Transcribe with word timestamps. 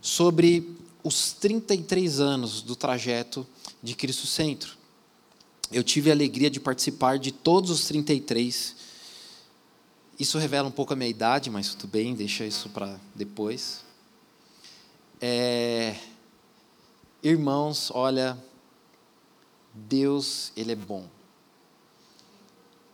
sobre 0.00 0.76
os 1.02 1.32
33 1.32 2.20
anos 2.20 2.62
do 2.62 2.76
trajeto 2.76 3.46
de 3.82 3.94
Cristo 3.94 4.26
Centro. 4.26 4.76
Eu 5.72 5.84
tive 5.84 6.10
a 6.10 6.14
alegria 6.14 6.50
de 6.50 6.58
participar 6.58 7.18
de 7.18 7.30
todos 7.30 7.70
os 7.70 7.84
33. 7.86 8.74
Isso 10.18 10.36
revela 10.38 10.68
um 10.68 10.72
pouco 10.72 10.92
a 10.92 10.96
minha 10.96 11.08
idade, 11.08 11.48
mas 11.48 11.74
tudo 11.74 11.90
bem, 11.90 12.14
deixa 12.14 12.44
isso 12.44 12.68
para 12.70 12.98
depois. 13.14 13.84
É... 15.20 15.96
Irmãos, 17.22 17.90
olha, 17.94 18.36
Deus, 19.72 20.52
Ele 20.56 20.72
é 20.72 20.76
bom. 20.76 21.06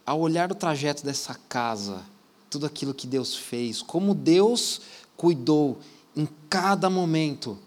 Ao 0.04 0.20
olhar 0.20 0.52
o 0.52 0.54
trajeto 0.54 1.04
dessa 1.04 1.34
casa, 1.48 2.04
tudo 2.51 2.66
aquilo 2.66 2.95
que 2.95 3.07
Deus 3.07 3.34
fez, 3.34 3.82
como 3.82 4.15
Deus 4.15 4.80
cuidou 5.16 5.80
em 6.16 6.27
cada 6.48 6.88
momento. 6.88 7.59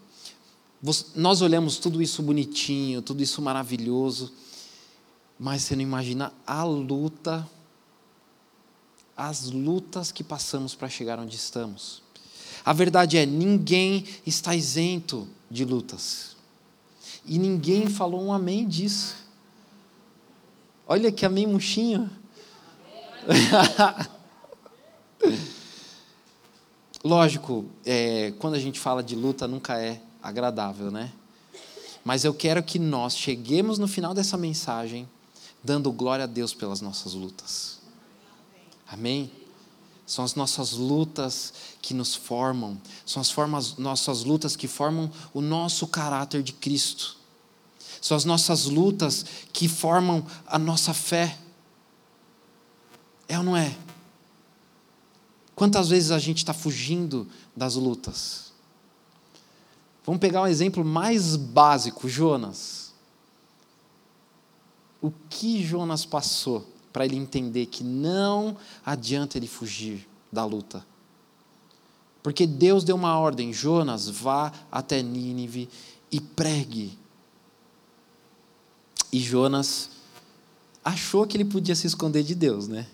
Nós 1.14 1.40
olhamos 1.40 1.78
tudo 1.78 2.02
isso 2.02 2.22
bonitinho, 2.22 3.00
tudo 3.00 3.22
isso 3.22 3.40
maravilhoso, 3.40 4.32
mas 5.38 5.62
você 5.62 5.76
não 5.76 5.82
imagina 5.82 6.32
a 6.46 6.64
luta, 6.64 7.48
as 9.16 9.50
lutas 9.50 10.10
que 10.10 10.24
passamos 10.24 10.74
para 10.74 10.88
chegar 10.88 11.18
onde 11.18 11.36
estamos. 11.36 12.02
A 12.64 12.72
verdade 12.72 13.16
é, 13.16 13.24
ninguém 13.24 14.04
está 14.26 14.54
isento 14.54 15.28
de 15.50 15.64
lutas. 15.64 16.36
E 17.24 17.38
ninguém 17.38 17.88
falou 17.88 18.22
um 18.22 18.32
amém 18.32 18.66
disso. 18.66 19.16
Olha 20.86 21.12
que 21.12 21.24
amém 21.24 21.46
murchinho. 21.46 22.10
Lógico, 27.02 27.64
é, 27.84 28.32
quando 28.38 28.54
a 28.54 28.58
gente 28.58 28.78
fala 28.78 29.02
de 29.02 29.16
luta, 29.16 29.48
nunca 29.48 29.80
é 29.80 30.02
agradável, 30.22 30.90
né? 30.90 31.10
Mas 32.04 32.24
eu 32.24 32.34
quero 32.34 32.62
que 32.62 32.78
nós 32.78 33.16
cheguemos 33.16 33.78
no 33.78 33.88
final 33.88 34.12
dessa 34.12 34.36
mensagem 34.36 35.08
dando 35.62 35.92
glória 35.92 36.24
a 36.24 36.26
Deus 36.26 36.52
pelas 36.52 36.80
nossas 36.80 37.14
lutas. 37.14 37.78
Amém? 38.86 39.30
São 40.06 40.24
as 40.24 40.34
nossas 40.34 40.72
lutas 40.72 41.52
que 41.80 41.94
nos 41.94 42.14
formam, 42.14 42.80
são 43.06 43.20
as 43.20 43.30
formas, 43.30 43.76
nossas 43.76 44.24
lutas 44.24 44.56
que 44.56 44.66
formam 44.66 45.10
o 45.32 45.40
nosso 45.40 45.86
caráter 45.86 46.42
de 46.42 46.52
Cristo. 46.52 47.16
São 48.00 48.16
as 48.16 48.24
nossas 48.24 48.64
lutas 48.64 49.24
que 49.52 49.68
formam 49.68 50.26
a 50.46 50.58
nossa 50.58 50.92
fé. 50.92 51.38
É 53.28 53.38
ou 53.38 53.44
não 53.44 53.56
é? 53.56 53.76
Quantas 55.60 55.90
vezes 55.90 56.10
a 56.10 56.18
gente 56.18 56.38
está 56.38 56.54
fugindo 56.54 57.28
das 57.54 57.74
lutas? 57.74 58.50
Vamos 60.06 60.18
pegar 60.18 60.40
um 60.40 60.46
exemplo 60.46 60.82
mais 60.82 61.36
básico, 61.36 62.08
Jonas. 62.08 62.94
O 65.02 65.12
que 65.28 65.62
Jonas 65.62 66.06
passou 66.06 66.66
para 66.90 67.04
ele 67.04 67.16
entender 67.16 67.66
que 67.66 67.84
não 67.84 68.56
adianta 68.86 69.36
ele 69.36 69.46
fugir 69.46 70.08
da 70.32 70.46
luta? 70.46 70.82
Porque 72.22 72.46
Deus 72.46 72.82
deu 72.82 72.96
uma 72.96 73.18
ordem: 73.18 73.52
Jonas, 73.52 74.08
vá 74.08 74.50
até 74.72 75.02
Nínive 75.02 75.68
e 76.10 76.22
pregue. 76.22 76.98
E 79.12 79.20
Jonas 79.20 79.90
achou 80.82 81.26
que 81.26 81.36
ele 81.36 81.44
podia 81.44 81.76
se 81.76 81.86
esconder 81.86 82.22
de 82.22 82.34
Deus, 82.34 82.66
né? 82.66 82.86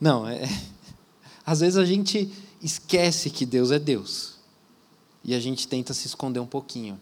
Não, 0.00 0.24
é, 0.28 0.48
às 1.44 1.60
vezes 1.60 1.76
a 1.76 1.84
gente 1.84 2.32
esquece 2.62 3.30
que 3.30 3.44
Deus 3.44 3.70
é 3.70 3.78
Deus 3.78 4.34
e 5.22 5.34
a 5.34 5.40
gente 5.40 5.68
tenta 5.68 5.92
se 5.92 6.06
esconder 6.06 6.40
um 6.40 6.46
pouquinho. 6.46 7.00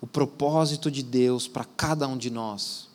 O 0.00 0.06
propósito 0.06 0.90
de 0.90 1.02
Deus 1.02 1.46
para 1.46 1.64
cada 1.64 2.08
um 2.08 2.16
de 2.16 2.30
nós 2.30 2.88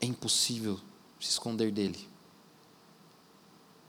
é 0.00 0.06
impossível 0.06 0.80
se 1.20 1.30
esconder 1.30 1.70
dele. 1.70 2.08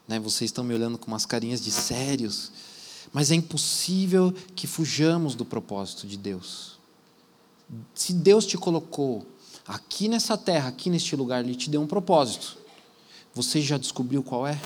Né? 0.07 0.19
Vocês 0.19 0.49
estão 0.49 0.63
me 0.63 0.73
olhando 0.73 0.97
com 0.97 1.07
umas 1.07 1.25
carinhas 1.25 1.61
de 1.61 1.71
sérios, 1.71 2.51
mas 3.11 3.31
é 3.31 3.35
impossível 3.35 4.33
que 4.55 4.67
fujamos 4.67 5.35
do 5.35 5.43
propósito 5.43 6.07
de 6.07 6.17
Deus. 6.17 6.77
Se 7.93 8.13
Deus 8.13 8.45
te 8.45 8.57
colocou 8.57 9.25
aqui 9.67 10.07
nessa 10.07 10.37
terra, 10.37 10.69
aqui 10.69 10.89
neste 10.89 11.15
lugar, 11.15 11.43
Ele 11.43 11.55
te 11.55 11.69
deu 11.69 11.81
um 11.81 11.87
propósito. 11.87 12.57
Você 13.33 13.61
já 13.61 13.77
descobriu 13.77 14.23
qual 14.23 14.47
é? 14.47 14.59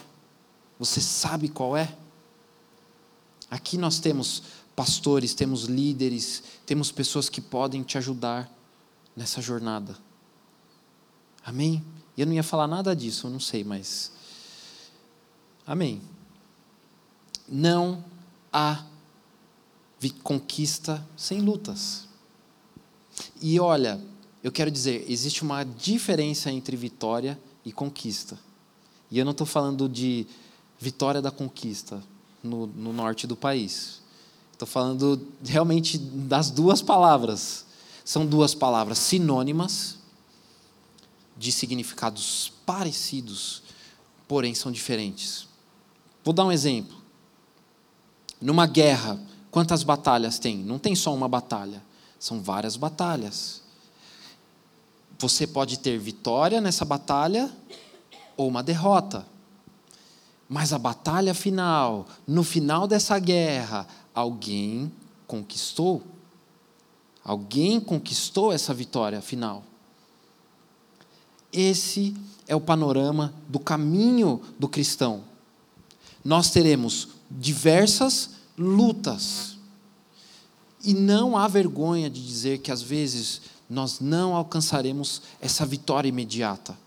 Você 0.82 1.00
sabe 1.00 1.48
qual 1.48 1.78
é? 1.78 1.96
Aqui 3.52 3.78
nós 3.78 4.00
temos 4.00 4.42
pastores, 4.76 5.36
temos 5.36 5.66
líderes, 5.66 6.42
temos 6.66 6.92
pessoas 6.92 7.30
que 7.30 7.40
podem 7.40 7.84
te 7.84 8.00
ajudar 8.00 8.52
nessa 9.16 9.40
jornada. 9.40 9.96
Amém? 11.46 11.86
Eu 12.18 12.26
não 12.26 12.34
ia 12.34 12.42
falar 12.42 12.66
nada 12.66 12.96
disso, 12.96 13.28
eu 13.28 13.32
não 13.32 13.40
sei, 13.40 13.64
mas. 13.64 14.12
Amém. 15.68 16.02
Não 17.48 18.04
há 18.52 18.84
conquista 20.24 21.08
sem 21.16 21.42
lutas. 21.42 22.08
E 23.40 23.60
olha, 23.60 24.04
eu 24.42 24.52
quero 24.52 24.72
dizer, 24.72 25.06
existe 25.08 25.44
uma 25.44 25.64
diferença 25.64 26.52
entre 26.52 26.76
vitória 26.76 27.40
e 27.64 27.72
conquista. 27.72 28.40
E 29.12 29.20
eu 29.20 29.26
não 29.26 29.32
estou 29.32 29.46
falando 29.46 29.88
de 29.88 30.26
vitória 30.82 31.22
da 31.22 31.30
conquista 31.30 32.02
no, 32.44 32.66
no 32.66 32.92
norte 32.92 33.28
do 33.28 33.36
país. 33.38 34.02
Estou 34.52 34.68
falando 34.68 35.28
realmente 35.46 35.98
das 35.98 36.50
duas 36.50 36.82
palavras. 36.82 37.66
São 38.04 38.26
duas 38.26 38.56
palavras 38.56 38.98
sinônimas, 38.98 40.00
de 41.38 41.52
significados 41.52 42.52
parecidos, 42.66 43.62
porém 44.28 44.56
são 44.56 44.72
diferentes. 44.72 45.48
Vou 46.24 46.34
dar 46.34 46.46
um 46.46 46.52
exemplo. 46.52 46.98
Numa 48.42 48.66
guerra, 48.66 49.20
quantas 49.52 49.84
batalhas 49.84 50.40
tem? 50.40 50.58
Não 50.58 50.80
tem 50.80 50.96
só 50.96 51.14
uma 51.14 51.28
batalha, 51.28 51.82
são 52.20 52.42
várias 52.42 52.76
batalhas. 52.76 53.62
Você 55.20 55.46
pode 55.46 55.78
ter 55.78 56.00
vitória 56.00 56.60
nessa 56.60 56.84
batalha 56.84 57.52
ou 58.36 58.48
uma 58.48 58.64
derrota. 58.64 59.26
Mas 60.54 60.74
a 60.74 60.78
batalha 60.78 61.34
final, 61.34 62.06
no 62.28 62.44
final 62.44 62.86
dessa 62.86 63.18
guerra, 63.18 63.88
alguém 64.14 64.92
conquistou. 65.26 66.04
Alguém 67.24 67.80
conquistou 67.80 68.52
essa 68.52 68.74
vitória 68.74 69.22
final. 69.22 69.64
Esse 71.54 72.14
é 72.46 72.54
o 72.54 72.60
panorama 72.60 73.34
do 73.48 73.60
caminho 73.60 74.42
do 74.60 74.68
cristão. 74.68 75.24
Nós 76.22 76.50
teremos 76.50 77.08
diversas 77.30 78.32
lutas. 78.58 79.56
E 80.84 80.94
não 80.94 81.38
há 81.38 81.48
vergonha 81.48 82.10
de 82.10 82.28
dizer 82.28 82.58
que 82.58 82.74
às 82.74 82.82
vezes 82.82 83.42
nós 83.70 84.02
não 84.02 84.36
alcançaremos 84.36 85.22
essa 85.40 85.66
vitória 85.66 86.10
imediata. 86.10 86.78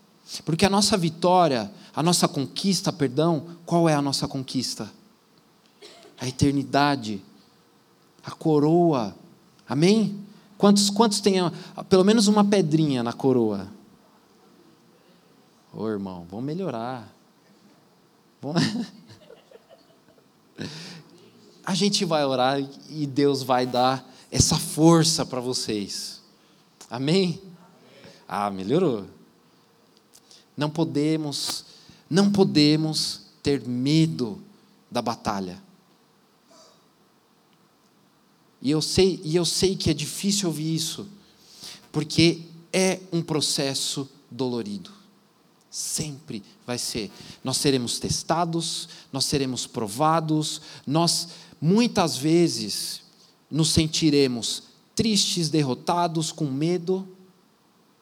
Porque 0.43 0.65
a 0.65 0.71
nossa 0.71 0.97
vitória, 0.97 1.71
a 1.95 2.03
nossa 2.03 2.27
conquista, 2.27 2.93
perdão, 2.93 3.57
qual 3.65 3.89
é 3.89 3.95
a 3.95 4.03
nossa 4.03 4.27
conquista? 4.27 4.91
A 6.21 6.27
eternidade, 6.27 7.23
a 8.25 8.31
coroa. 8.31 9.15
Amém? 9.69 10.19
Quantos, 10.57 10.91
quantos 10.91 11.21
têm 11.21 11.37
pelo 11.89 12.05
menos 12.05 12.27
uma 12.27 12.45
pedrinha 12.45 13.03
na 13.03 13.13
coroa? 13.13 13.69
Ô 15.73 15.89
irmão, 15.89 16.27
vamos 16.31 16.45
melhorar. 16.45 17.13
Vamos... 18.41 18.63
A 21.67 21.75
gente 21.75 22.05
vai 22.05 22.25
orar 22.25 22.61
e 22.91 23.07
Deus 23.07 23.43
vai 23.43 23.67
dar 23.67 24.07
essa 24.31 24.57
força 24.57 25.25
para 25.25 25.41
vocês. 25.41 26.21
Amém? 26.91 27.41
Ah, 28.29 28.51
melhorou. 28.51 29.07
Não 30.57 30.71
podemos, 30.71 31.65
não 32.09 32.31
podemos 32.31 33.23
ter 33.43 33.67
medo 33.67 34.43
da 34.91 35.03
batalha. 35.03 35.63
E 38.63 38.71
eu 38.71 38.81
sei, 38.81 39.21
e 39.23 39.37
eu 39.37 39.45
sei 39.45 39.77
que 39.77 39.91
é 39.91 39.95
difícil 39.95 40.49
ouvir 40.49 40.75
isso, 40.75 41.07
porque 41.93 42.43
é 42.73 42.99
um 43.13 43.21
processo 43.21 44.09
dolorido. 44.31 44.91
Sempre 45.71 46.43
vai 46.67 46.79
ser. 46.79 47.11
Nós 47.43 47.59
seremos 47.59 47.99
testados, 47.99 48.89
nós 49.13 49.27
seremos 49.27 49.67
provados, 49.67 50.63
nós 50.87 51.29
muitas 51.61 52.17
vezes 52.17 53.03
nos 53.51 53.71
sentiremos 53.71 54.63
tristes, 54.95 55.49
derrotados, 55.51 56.33
com 56.33 56.47
medo. 56.47 57.07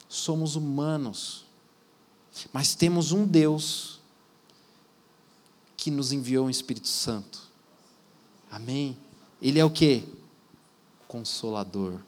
Somos 0.09 0.55
humanos. 0.55 1.45
Mas 2.53 2.75
temos 2.75 3.13
um 3.13 3.27
Deus 3.27 4.01
que 5.77 5.91
nos 5.91 6.13
enviou 6.13 6.47
o 6.47 6.51
Espírito 6.51 6.89
Santo. 6.89 7.43
Amém? 8.51 8.97
Ele 9.41 9.59
é 9.59 9.65
o 9.65 9.71
que? 9.71 10.05
Consolador. 11.09 12.01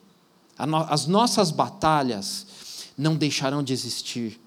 As 0.57 1.07
nossas 1.07 1.51
batalhas 1.51 2.47
não 2.97 3.17
deixarão 3.17 3.63
de 3.63 3.73
existir, 3.73 4.41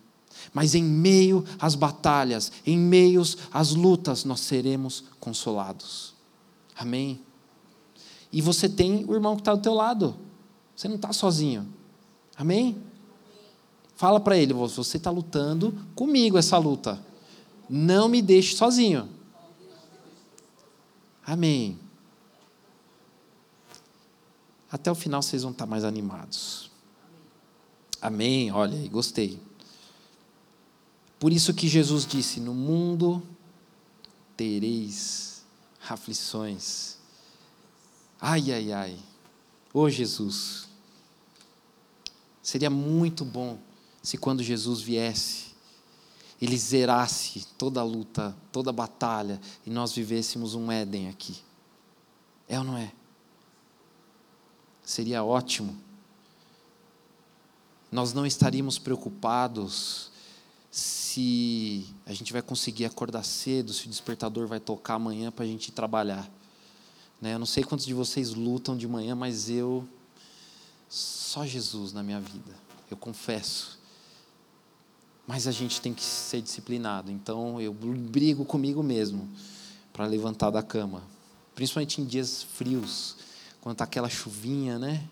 mas 0.53 0.73
em 0.73 0.83
meio 0.83 1.43
às 1.59 1.75
batalhas, 1.75 2.51
em 2.65 2.77
meio 2.77 3.21
às 3.51 3.73
lutas, 3.73 4.23
nós 4.23 4.39
seremos 4.39 5.03
consolados. 5.19 6.13
Amém? 6.75 7.21
E 8.31 8.41
você 8.41 8.69
tem 8.69 9.03
o 9.05 9.13
irmão 9.13 9.35
que 9.35 9.41
está 9.41 9.53
do 9.53 9.61
teu 9.61 9.73
lado. 9.73 10.15
Você 10.75 10.87
não 10.87 10.95
está 10.95 11.11
sozinho. 11.11 11.67
Amém? 12.35 12.81
Fala 13.97 14.19
para 14.19 14.37
ele, 14.37 14.53
você 14.53 14.97
está 14.97 15.09
lutando 15.09 15.73
comigo 15.95 16.37
essa 16.37 16.55
luta. 16.59 17.03
Não 17.67 18.07
me 18.07 18.21
deixe 18.21 18.55
sozinho. 18.55 19.09
Amém. 21.25 21.79
Até 24.71 24.91
o 24.91 24.95
final 24.95 25.23
vocês 25.23 25.41
vão 25.41 25.51
estar 25.51 25.65
mais 25.65 25.83
animados. 25.83 26.69
Amém. 27.99 28.51
Olha 28.51 28.87
gostei. 28.87 29.41
Por 31.19 31.33
isso 31.33 31.51
que 31.51 31.67
Jesus 31.67 32.05
disse: 32.05 32.39
No 32.39 32.53
mundo 32.53 33.23
tereis 34.37 35.43
aflições. 35.89 36.97
Ai, 38.21 38.51
ai, 38.51 38.71
ai. 38.71 38.99
Ô 39.73 39.79
oh, 39.79 39.89
Jesus. 39.89 40.67
Seria 42.43 42.69
muito 42.69 43.25
bom 43.25 43.57
se 44.07 44.17
quando 44.17 44.41
Jesus 44.41 44.79
viesse, 44.79 45.47
ele 46.41 46.57
zerasse 46.57 47.45
toda 47.57 47.81
a 47.81 47.83
luta, 47.83 48.33
toda 48.53 48.69
a 48.69 48.73
batalha 48.73 49.37
e 49.65 49.69
nós 49.69 49.91
vivêssemos 49.91 50.55
um 50.55 50.71
Éden 50.71 51.09
aqui. 51.09 51.35
É 52.47 52.57
ou 52.57 52.63
não 52.63 52.77
é? 52.77 52.93
Seria 54.81 55.25
ótimo. 55.25 55.75
Nós 57.91 58.13
não 58.13 58.25
estaríamos 58.25 58.79
preocupados 58.79 60.09
se 60.71 61.85
a 62.05 62.13
gente 62.13 62.31
vai 62.31 62.41
conseguir 62.41 62.85
acordar 62.85 63.25
cedo, 63.25 63.73
se 63.73 63.87
o 63.87 63.89
despertador 63.89 64.47
vai 64.47 64.61
tocar 64.61 64.93
amanhã 64.93 65.33
para 65.33 65.43
a 65.43 65.47
gente 65.49 65.69
trabalhar. 65.69 66.31
Né? 67.21 67.33
Eu 67.33 67.39
não 67.39 67.45
sei 67.45 67.61
quantos 67.61 67.85
de 67.85 67.93
vocês 67.93 68.33
lutam 68.33 68.77
de 68.77 68.87
manhã, 68.87 69.15
mas 69.15 69.49
eu. 69.49 69.85
Só 70.87 71.45
Jesus 71.45 71.91
na 71.91 72.01
minha 72.01 72.21
vida, 72.21 72.55
eu 72.89 72.95
confesso. 72.95 73.76
Mas 75.27 75.45
a 75.45 75.51
gente 75.51 75.81
tem 75.81 75.93
que 75.93 76.03
ser 76.03 76.41
disciplinado, 76.41 77.11
então 77.11 77.59
eu 77.59 77.73
brigo 77.73 78.45
comigo 78.45 78.81
mesmo 78.81 79.27
para 79.91 80.05
levantar 80.05 80.49
da 80.49 80.63
cama, 80.63 81.03
principalmente 81.53 81.99
em 81.99 82.05
dias 82.05 82.43
frios 82.43 83.17
quando 83.59 83.73
está 83.73 83.83
aquela 83.83 84.07
chuvinha, 84.07 84.79
né? 84.79 85.03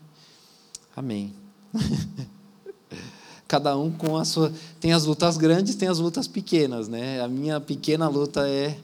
Amém. 0.96 1.34
Cada 3.46 3.78
um 3.78 3.92
com 3.92 4.16
a 4.16 4.24
sua. 4.24 4.54
Tem 4.80 4.94
as 4.94 5.04
lutas 5.04 5.36
grandes, 5.36 5.76
tem 5.76 5.90
as 5.90 6.00
lutas 6.00 6.28
pequenas, 6.28 6.88
né? 6.88 7.22
A 7.22 7.28
minha 7.28 7.60
pequena 7.60 8.08
luta 8.08 8.48
é, 8.48 8.80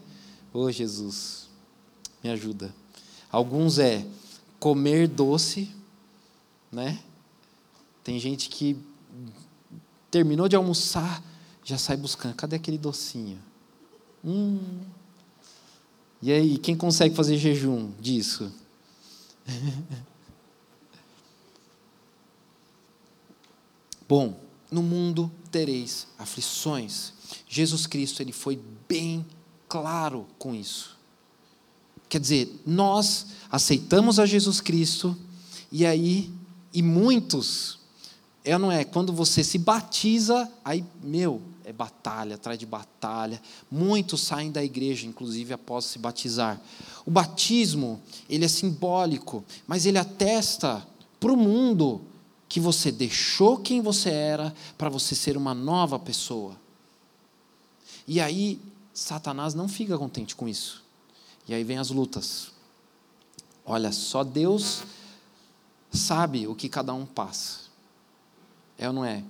ô 0.52 0.64
oh, 0.64 0.70
Jesus, 0.70 1.48
me 2.22 2.28
ajuda. 2.30 2.74
Alguns 3.30 3.78
é 3.78 4.04
comer 4.60 5.08
doce, 5.08 5.74
né? 6.70 6.98
Tem 8.04 8.18
gente 8.18 8.50
que 8.50 8.76
terminou 10.12 10.46
de 10.46 10.54
almoçar, 10.54 11.20
já 11.64 11.76
sai 11.78 11.96
buscando. 11.96 12.34
Cadê 12.34 12.54
aquele 12.56 12.76
docinho? 12.76 13.40
Hum. 14.22 14.60
E 16.20 16.30
aí, 16.30 16.58
quem 16.58 16.76
consegue 16.76 17.16
fazer 17.16 17.38
jejum 17.38 17.90
disso? 17.98 18.52
Bom, 24.06 24.38
no 24.70 24.82
mundo 24.82 25.32
tereis 25.50 26.06
aflições. 26.18 27.14
Jesus 27.48 27.86
Cristo 27.86 28.20
ele 28.20 28.32
foi 28.32 28.60
bem 28.86 29.24
claro 29.66 30.28
com 30.38 30.54
isso. 30.54 30.98
Quer 32.08 32.20
dizer, 32.20 32.60
nós 32.66 33.28
aceitamos 33.50 34.18
a 34.18 34.26
Jesus 34.26 34.60
Cristo 34.60 35.16
e 35.70 35.86
aí 35.86 36.30
e 36.74 36.82
muitos 36.82 37.81
é 38.44 38.58
não 38.58 38.72
é 38.72 38.84
quando 38.84 39.12
você 39.12 39.44
se 39.44 39.58
batiza, 39.58 40.50
aí 40.64 40.84
meu, 41.02 41.40
é 41.64 41.72
batalha 41.72 42.34
atrás 42.34 42.58
de 42.58 42.66
batalha. 42.66 43.40
Muitos 43.70 44.20
saem 44.20 44.50
da 44.50 44.64
igreja, 44.64 45.06
inclusive 45.06 45.54
após 45.54 45.84
se 45.84 45.98
batizar. 45.98 46.60
O 47.06 47.10
batismo, 47.10 48.00
ele 48.28 48.44
é 48.44 48.48
simbólico, 48.48 49.44
mas 49.66 49.86
ele 49.86 49.98
atesta 49.98 50.86
para 51.20 51.32
o 51.32 51.36
mundo 51.36 52.00
que 52.48 52.60
você 52.60 52.90
deixou 52.90 53.58
quem 53.58 53.80
você 53.80 54.10
era 54.10 54.54
para 54.76 54.88
você 54.88 55.14
ser 55.14 55.36
uma 55.36 55.54
nova 55.54 55.98
pessoa. 55.98 56.56
E 58.06 58.20
aí, 58.20 58.60
Satanás 58.92 59.54
não 59.54 59.68
fica 59.68 59.96
contente 59.96 60.34
com 60.34 60.48
isso. 60.48 60.82
E 61.48 61.54
aí 61.54 61.64
vem 61.64 61.78
as 61.78 61.90
lutas. 61.90 62.50
Olha, 63.64 63.92
só 63.92 64.24
Deus 64.24 64.82
sabe 65.90 66.46
o 66.46 66.54
que 66.54 66.68
cada 66.68 66.92
um 66.92 67.06
passa. 67.06 67.71
É 68.78 68.86
ou 68.86 68.92
não 68.92 69.04
é? 69.04 69.24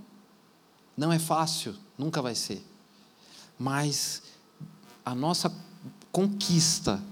Não 0.97 1.12
é 1.12 1.19
fácil, 1.19 1.75
nunca 1.97 2.21
vai 2.23 2.35
ser. 2.35 2.65
Mas 3.59 4.23
a 5.05 5.15
nossa 5.15 5.53
conquista, 6.11 7.03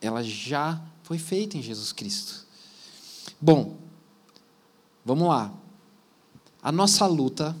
ela 0.00 0.22
já 0.22 0.80
foi 1.02 1.18
feita 1.18 1.56
em 1.56 1.62
Jesus 1.62 1.92
Cristo. 1.92 2.46
Bom, 3.40 3.76
vamos 5.04 5.28
lá. 5.28 5.52
A 6.62 6.72
nossa 6.72 7.06
luta, 7.06 7.56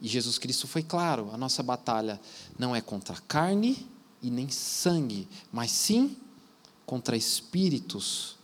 e 0.00 0.06
Jesus 0.06 0.38
Cristo 0.38 0.66
foi 0.66 0.82
claro, 0.82 1.30
a 1.32 1.38
nossa 1.38 1.62
batalha 1.62 2.20
não 2.58 2.76
é 2.76 2.80
contra 2.80 3.16
carne 3.22 3.88
e 4.20 4.30
nem 4.30 4.50
sangue, 4.50 5.26
mas 5.50 5.70
sim 5.70 6.16
contra 6.84 7.16
espíritos. 7.16 8.36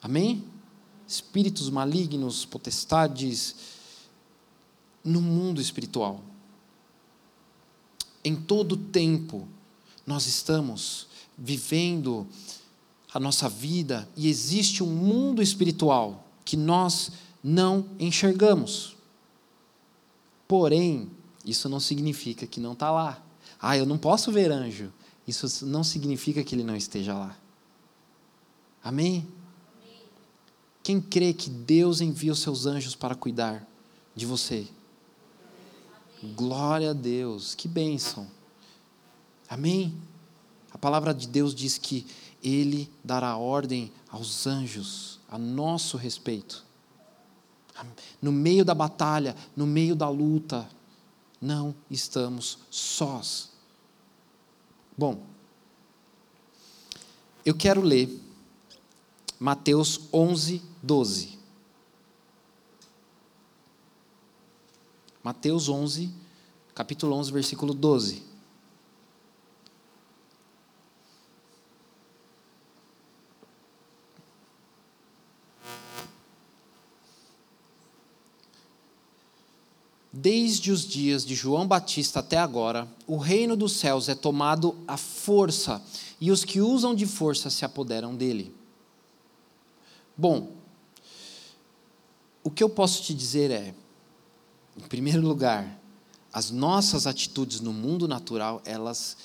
Amém? 0.00 0.44
Espíritos 1.08 1.70
malignos, 1.70 2.44
potestades, 2.44 3.56
no 5.02 5.20
mundo 5.20 5.60
espiritual. 5.60 6.20
Em 8.22 8.36
todo 8.36 8.76
tempo, 8.76 9.48
nós 10.06 10.26
estamos 10.26 11.06
vivendo 11.36 12.26
a 13.12 13.18
nossa 13.18 13.48
vida 13.48 14.08
e 14.16 14.28
existe 14.28 14.82
um 14.82 14.86
mundo 14.86 15.42
espiritual 15.42 16.26
que 16.44 16.56
nós 16.56 17.10
não 17.42 17.86
enxergamos. 17.98 18.96
Porém, 20.46 21.10
isso 21.44 21.68
não 21.68 21.80
significa 21.80 22.46
que 22.46 22.60
não 22.60 22.72
está 22.72 22.90
lá. 22.90 23.22
Ah, 23.60 23.76
eu 23.76 23.86
não 23.86 23.96
posso 23.96 24.30
ver 24.30 24.50
anjo. 24.50 24.92
Isso 25.26 25.66
não 25.66 25.84
significa 25.84 26.42
que 26.42 26.54
ele 26.54 26.64
não 26.64 26.76
esteja 26.76 27.14
lá. 27.14 27.36
Amém? 28.82 29.26
Quem 30.88 31.02
crê 31.02 31.34
que 31.34 31.50
Deus 31.50 32.00
envia 32.00 32.32
os 32.32 32.38
seus 32.38 32.64
anjos 32.64 32.94
para 32.94 33.14
cuidar 33.14 33.62
de 34.16 34.24
você? 34.24 34.66
Glória 36.34 36.92
a 36.92 36.94
Deus, 36.94 37.54
que 37.54 37.68
bênção. 37.68 38.26
Amém? 39.50 39.94
A 40.70 40.78
palavra 40.78 41.12
de 41.12 41.28
Deus 41.28 41.54
diz 41.54 41.76
que 41.76 42.06
Ele 42.42 42.90
dará 43.04 43.36
ordem 43.36 43.92
aos 44.08 44.46
anjos 44.46 45.20
a 45.28 45.36
nosso 45.36 45.98
respeito. 45.98 46.64
No 48.22 48.32
meio 48.32 48.64
da 48.64 48.74
batalha, 48.74 49.36
no 49.54 49.66
meio 49.66 49.94
da 49.94 50.08
luta, 50.08 50.66
não 51.38 51.74
estamos 51.90 52.60
sós. 52.70 53.50
Bom, 54.96 55.20
eu 57.44 57.54
quero 57.54 57.82
ler 57.82 58.08
Mateus 59.38 60.00
11, 60.12 60.62
12. 60.82 61.38
Mateus 65.22 65.68
11, 65.68 66.10
capítulo 66.74 67.14
11, 67.16 67.32
versículo 67.32 67.74
12. 67.74 68.28
Desde 80.20 80.72
os 80.72 80.84
dias 80.84 81.24
de 81.24 81.34
João 81.36 81.66
Batista 81.66 82.18
até 82.18 82.38
agora, 82.38 82.88
o 83.06 83.16
reino 83.16 83.54
dos 83.54 83.74
céus 83.74 84.08
é 84.08 84.16
tomado 84.16 84.76
à 84.86 84.96
força, 84.96 85.80
e 86.20 86.32
os 86.32 86.44
que 86.44 86.60
usam 86.60 86.92
de 86.92 87.06
força 87.06 87.48
se 87.50 87.64
apoderam 87.64 88.16
dele. 88.16 88.52
Bom, 90.16 90.57
o 92.48 92.50
que 92.50 92.64
eu 92.64 92.70
posso 92.70 93.02
te 93.02 93.12
dizer 93.12 93.50
é, 93.50 93.74
em 94.74 94.88
primeiro 94.88 95.20
lugar, 95.20 95.78
as 96.32 96.50
nossas 96.50 97.06
atitudes 97.06 97.60
no 97.60 97.74
mundo 97.74 98.08
natural, 98.08 98.62
elas 98.64 99.18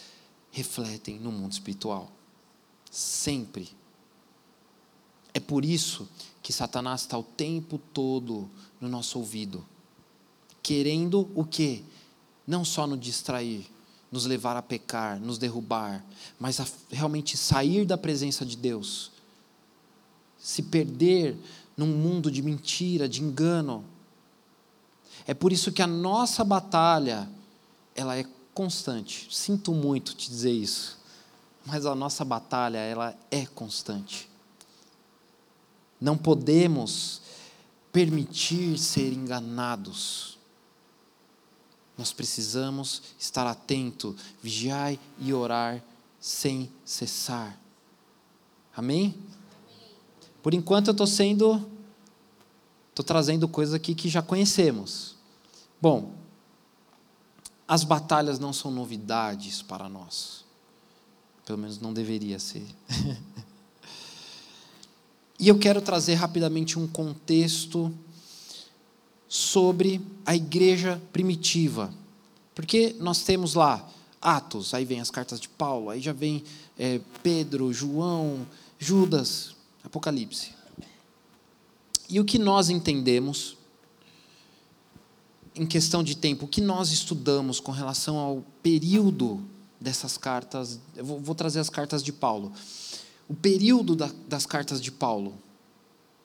refletem 0.52 1.18
no 1.22 1.32
mundo 1.32 1.54
espiritual. 1.54 2.12
Sempre. 2.92 3.70
É 5.34 5.40
por 5.40 5.64
isso 5.64 6.06
que 6.42 6.52
Satanás 6.52 7.02
está 7.02 7.18
o 7.18 7.24
tempo 7.24 7.80
todo 7.94 8.50
no 8.82 8.90
nosso 8.90 9.18
ouvido, 9.18 9.66
querendo 10.62 11.32
o 11.34 11.46
quê? 11.46 11.82
Não 12.46 12.66
só 12.66 12.86
nos 12.86 13.00
distrair, 13.00 13.72
nos 14.12 14.26
levar 14.26 14.58
a 14.58 14.62
pecar, 14.62 15.18
nos 15.18 15.38
derrubar, 15.38 16.04
mas 16.38 16.60
a 16.60 16.68
realmente 16.92 17.38
sair 17.38 17.86
da 17.86 17.98
presença 17.98 18.46
de 18.46 18.58
Deus, 18.58 19.14
se 20.38 20.62
perder 20.62 21.38
num 21.76 21.88
mundo 21.88 22.32
de 22.32 22.42
mentira, 22.42 23.08
de 23.08 23.22
engano. 23.22 23.84
É 25.26 25.34
por 25.34 25.52
isso 25.52 25.72
que 25.72 25.82
a 25.82 25.88
nossa 25.88 26.44
batalha, 26.44 27.30
ela 27.96 28.18
é 28.18 28.26
constante. 28.54 29.28
Sinto 29.32 29.74
muito 29.74 30.14
te 30.14 30.30
dizer 30.30 30.52
isso, 30.52 31.00
mas 31.66 31.86
a 31.86 31.96
nossa 31.96 32.24
batalha, 32.24 32.78
ela 32.78 33.18
é 33.32 33.46
constante. 33.46 34.30
Não 36.00 36.18
podemos 36.18 37.22
permitir 37.92 38.78
ser 38.78 39.14
enganados. 39.14 40.38
Nós 41.98 42.12
precisamos 42.12 43.04
estar 43.20 43.48
atento, 43.48 44.16
vigiar 44.42 44.98
e 45.20 45.34
orar 45.34 45.82
sem 46.20 46.72
cessar. 46.84 47.58
Amém? 48.76 49.16
Por 50.44 50.54
enquanto 50.54 50.90
eu 50.90 50.92
estou 50.92 51.08
sendo, 51.08 51.66
estou 52.90 53.04
trazendo 53.04 53.48
coisas 53.48 53.74
aqui 53.74 53.96
que 53.96 54.10
já 54.10 54.22
conhecemos. 54.22 55.16
Bom, 55.82 56.12
as 57.66 57.86
batalhas 57.86 58.40
não 58.40 58.52
são 58.52 58.70
novidades 58.70 59.62
para 59.62 59.88
nós. 59.88 60.44
Pelo 61.46 61.58
menos 61.58 61.80
não 61.80 61.94
deveria 61.94 62.40
ser. 62.40 62.68
e 65.40 65.48
eu 65.48 65.58
quero 65.58 65.82
trazer 65.82 66.16
rapidamente 66.16 66.78
um 66.78 66.88
contexto 66.88 67.92
sobre 69.30 70.02
a 70.26 70.36
igreja 70.36 71.02
primitiva. 71.14 71.94
Porque 72.54 72.98
nós 73.00 73.24
temos 73.24 73.54
lá 73.54 73.90
Atos, 74.22 74.74
aí 74.74 74.84
vem 74.84 75.00
as 75.00 75.10
cartas 75.10 75.40
de 75.40 75.48
Paulo, 75.48 75.90
aí 75.90 76.02
já 76.02 76.14
vem 76.14 76.44
é, 76.78 77.00
Pedro, 77.22 77.72
João, 77.72 78.46
Judas, 78.78 79.54
Apocalipse. 79.84 80.52
E 82.10 82.20
o 82.20 82.26
que 82.26 82.38
nós 82.38 82.70
entendemos, 82.70 83.58
em 85.56 85.66
questão 85.66 86.04
de 86.04 86.16
tempo, 86.16 86.46
o 86.46 86.48
que 86.48 86.62
nós 86.62 86.92
estudamos 86.92 87.60
com 87.60 87.72
relação 87.72 88.18
ao 88.18 88.44
período 88.62 89.44
dessas 89.80 90.18
cartas, 90.18 90.80
eu 90.96 91.04
vou, 91.04 91.20
vou 91.20 91.36
trazer 91.36 91.60
as 91.60 91.70
cartas 91.70 92.02
de 92.02 92.14
Paulo. 92.14 92.52
O 93.28 93.34
período 93.34 93.96
da, 93.96 94.10
das 94.28 94.46
cartas 94.46 94.82
de 94.82 94.92
Paulo. 94.92 95.34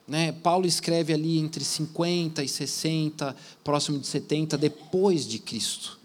Né? 0.07 0.31
Paulo 0.31 0.65
escreve 0.65 1.13
ali 1.13 1.37
entre 1.37 1.63
50 1.63 2.43
e 2.43 2.47
60, 2.47 3.35
próximo 3.63 3.99
de 3.99 4.07
70, 4.07 4.57
depois 4.57 5.27
de 5.27 5.39
Cristo. 5.39 5.99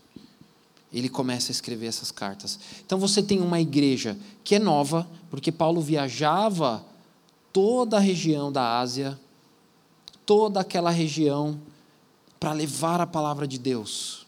Ele 0.93 1.09
começa 1.09 1.51
a 1.51 1.53
escrever 1.53 1.87
essas 1.87 2.11
cartas. 2.11 2.59
Então 2.85 2.99
você 2.99 3.23
tem 3.23 3.41
uma 3.41 3.61
igreja 3.61 4.17
que 4.43 4.55
é 4.55 4.59
nova, 4.59 5.09
porque 5.31 5.51
Paulo 5.51 5.81
viajava 5.81 6.85
toda 7.55 7.99
a 7.99 8.01
região 8.01 8.51
da 8.51 8.81
Ásia, 8.81 9.19
toda 10.27 10.59
aquela 10.59 10.91
região, 10.91 11.61
para 12.41 12.53
levar 12.53 13.01
a 13.01 13.07
palavra 13.07 13.47
de 13.47 13.59
Deus. 13.59 14.27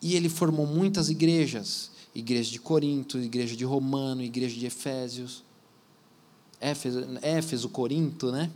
E 0.00 0.14
ele 0.14 0.28
formou 0.28 0.66
muitas 0.66 1.10
igrejas: 1.10 1.90
igreja 2.14 2.52
de 2.52 2.60
Corinto, 2.60 3.18
igreja 3.18 3.56
de 3.56 3.64
Romano, 3.64 4.22
igreja 4.22 4.56
de 4.56 4.66
Efésios, 4.66 5.42
Éfeso, 6.60 7.04
Éfeso 7.20 7.68
Corinto, 7.70 8.30
né? 8.30 8.48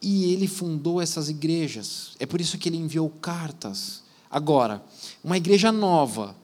E 0.00 0.32
ele 0.32 0.48
fundou 0.48 0.98
essas 0.98 1.28
igrejas. 1.28 2.16
É 2.18 2.24
por 2.24 2.40
isso 2.40 2.56
que 2.56 2.70
ele 2.70 2.78
enviou 2.78 3.10
cartas. 3.10 4.02
Agora, 4.30 4.82
uma 5.22 5.36
igreja 5.36 5.70
nova, 5.70 6.34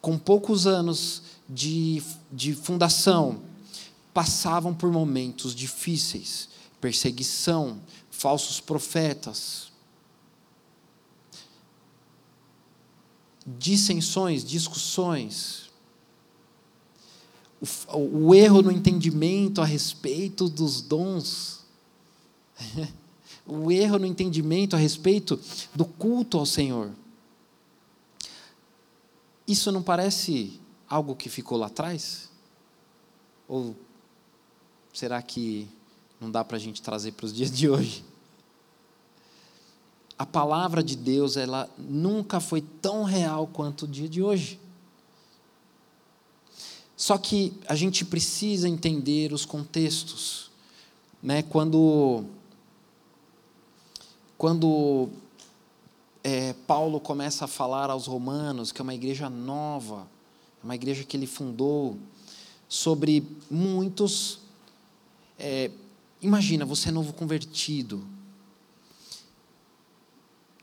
com 0.00 0.18
poucos 0.18 0.66
anos 0.66 1.22
de, 1.52 2.02
de 2.32 2.54
fundação 2.54 3.42
passavam 4.14 4.74
por 4.74 4.90
momentos 4.90 5.54
difíceis, 5.54 6.48
perseguição, 6.80 7.80
falsos 8.10 8.58
profetas, 8.58 9.70
dissensões, 13.46 14.44
discussões, 14.44 15.70
o, 17.92 18.28
o 18.28 18.34
erro 18.34 18.62
no 18.62 18.72
entendimento 18.72 19.60
a 19.60 19.64
respeito 19.64 20.48
dos 20.48 20.80
dons, 20.80 21.64
o 23.46 23.70
erro 23.70 23.98
no 23.98 24.06
entendimento 24.06 24.74
a 24.74 24.78
respeito 24.78 25.38
do 25.74 25.84
culto 25.84 26.38
ao 26.38 26.46
Senhor. 26.46 26.90
Isso 29.46 29.70
não 29.72 29.82
parece 29.82 30.61
algo 30.92 31.16
que 31.16 31.30
ficou 31.30 31.56
lá 31.56 31.68
atrás? 31.68 32.28
Ou 33.48 33.74
será 34.92 35.22
que 35.22 35.66
não 36.20 36.30
dá 36.30 36.44
para 36.44 36.58
a 36.58 36.60
gente 36.60 36.82
trazer 36.82 37.12
para 37.12 37.24
os 37.24 37.32
dias 37.32 37.50
de 37.50 37.66
hoje? 37.66 38.04
A 40.18 40.26
palavra 40.26 40.82
de 40.82 40.94
Deus, 40.94 41.38
ela 41.38 41.68
nunca 41.78 42.40
foi 42.40 42.60
tão 42.60 43.04
real 43.04 43.46
quanto 43.46 43.86
o 43.86 43.88
dia 43.88 44.06
de 44.06 44.22
hoje. 44.22 44.60
Só 46.94 47.16
que 47.16 47.54
a 47.66 47.74
gente 47.74 48.04
precisa 48.04 48.68
entender 48.68 49.32
os 49.32 49.46
contextos. 49.46 50.50
Né? 51.22 51.42
Quando, 51.42 52.26
quando 54.36 55.08
é, 56.22 56.52
Paulo 56.66 57.00
começa 57.00 57.46
a 57.46 57.48
falar 57.48 57.88
aos 57.88 58.06
romanos 58.06 58.70
que 58.70 58.80
é 58.80 58.84
uma 58.84 58.94
igreja 58.94 59.30
nova, 59.30 60.06
uma 60.62 60.74
igreja 60.74 61.04
que 61.04 61.16
ele 61.16 61.26
fundou, 61.26 61.98
sobre 62.68 63.22
muitos. 63.50 64.38
É, 65.38 65.70
imagina, 66.22 66.64
você 66.64 66.88
é 66.88 66.92
novo 66.92 67.12
convertido. 67.12 68.02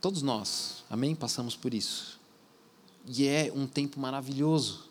Todos 0.02 0.22
nós, 0.22 0.84
amém? 0.90 1.14
Passamos 1.14 1.56
por 1.56 1.74
isso. 1.74 2.20
E 3.06 3.28
é 3.28 3.52
um 3.54 3.68
tempo 3.68 4.00
maravilhoso. 4.00 4.90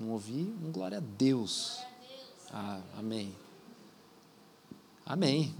Não 0.00 0.10
ouvi? 0.10 0.50
Um 0.64 0.72
glória 0.72 0.98
a 0.98 1.00
Deus. 1.00 1.78
Ah, 2.50 2.80
amém. 2.98 3.34
Amém. 5.04 5.54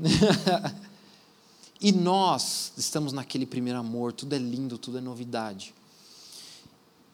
e 1.81 1.93
nós 1.93 2.73
estamos 2.77 3.13
naquele 3.13 3.45
primeiro 3.45 3.79
amor, 3.79 4.13
tudo 4.13 4.35
é 4.35 4.39
lindo, 4.39 4.79
tudo 4.79 4.99
é 4.99 5.01
novidade. 5.01 5.75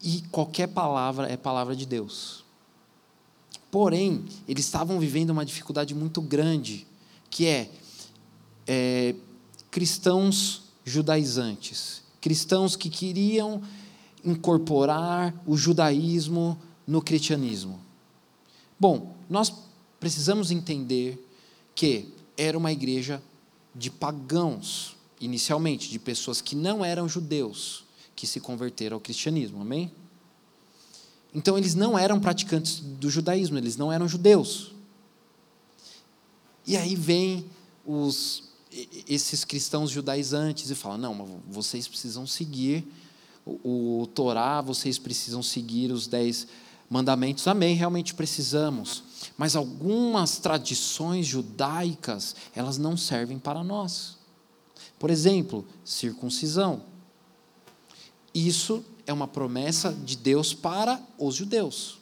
E 0.03 0.23
qualquer 0.31 0.69
palavra 0.69 1.31
é 1.31 1.37
palavra 1.37 1.75
de 1.75 1.85
Deus. 1.85 2.45
Porém, 3.71 4.25
eles 4.47 4.65
estavam 4.65 4.99
vivendo 4.99 5.31
uma 5.31 5.45
dificuldade 5.45 5.95
muito 5.95 6.23
grande, 6.23 6.87
que 7.31 7.47
é, 7.47 7.71
é 8.67 9.15
cristãos 9.71 10.63
judaizantes, 10.85 12.03
cristãos 12.21 12.75
que 12.75 12.89
queriam 12.89 13.63
incorporar 14.25 15.35
o 15.47 15.57
judaísmo 15.57 16.59
no 16.87 17.03
cristianismo. 17.03 17.79
Bom, 18.81 19.15
nós 19.29 19.53
precisamos 20.01 20.51
entender 20.51 21.23
que 21.75 22.09
era 22.37 22.57
uma 22.57 22.73
igreja 22.73 23.23
de 23.75 23.91
pagãos, 23.91 24.97
inicialmente, 25.21 25.91
de 25.91 25.99
pessoas 25.99 26.41
que 26.41 26.57
não 26.57 26.85
eram 26.85 27.09
judeus 27.09 27.85
que 28.19 28.27
se 28.27 28.41
converteram 28.41 28.97
ao 28.97 29.01
cristianismo, 29.01 29.61
amém? 29.61 29.93
Então 31.33 31.57
eles 31.57 31.77
não 31.77 31.97
eram 31.97 32.19
praticantes 32.19 32.81
do 32.81 33.09
judaísmo, 33.09 33.57
eles 33.57 33.77
não 33.77 33.93
eram 33.93 34.09
judeus. 34.09 34.73
E 36.67 36.77
aí 36.77 36.97
vem 36.97 37.47
os, 37.87 38.43
esses 39.09 39.45
cristãos 39.45 39.93
judaizantes 39.93 40.69
e 40.69 40.75
falam: 40.75 40.99
não, 40.99 41.41
vocês 41.49 41.87
precisam 41.87 42.27
seguir 42.27 42.85
o, 43.47 44.01
o 44.03 44.07
Torá, 44.09 44.61
vocês 44.61 44.99
precisam 44.99 45.41
seguir 45.41 45.93
os 45.93 46.09
dez 46.09 46.49
mandamentos, 46.91 47.47
amém, 47.47 47.77
realmente 47.77 48.15
precisamos. 48.15 49.05
Mas 49.37 49.55
algumas 49.55 50.39
tradições 50.39 51.25
judaicas, 51.25 52.35
elas 52.53 52.79
não 52.79 52.97
servem 52.97 53.39
para 53.39 53.63
nós. 53.63 54.17
Por 54.99 55.09
exemplo, 55.09 55.65
circuncisão. 55.85 56.83
Isso 58.47 58.85
é 59.05 59.13
uma 59.13 59.27
promessa 59.27 59.93
de 59.93 60.17
Deus 60.17 60.55
para 60.55 61.03
os 61.19 61.35
judeus. 61.35 61.99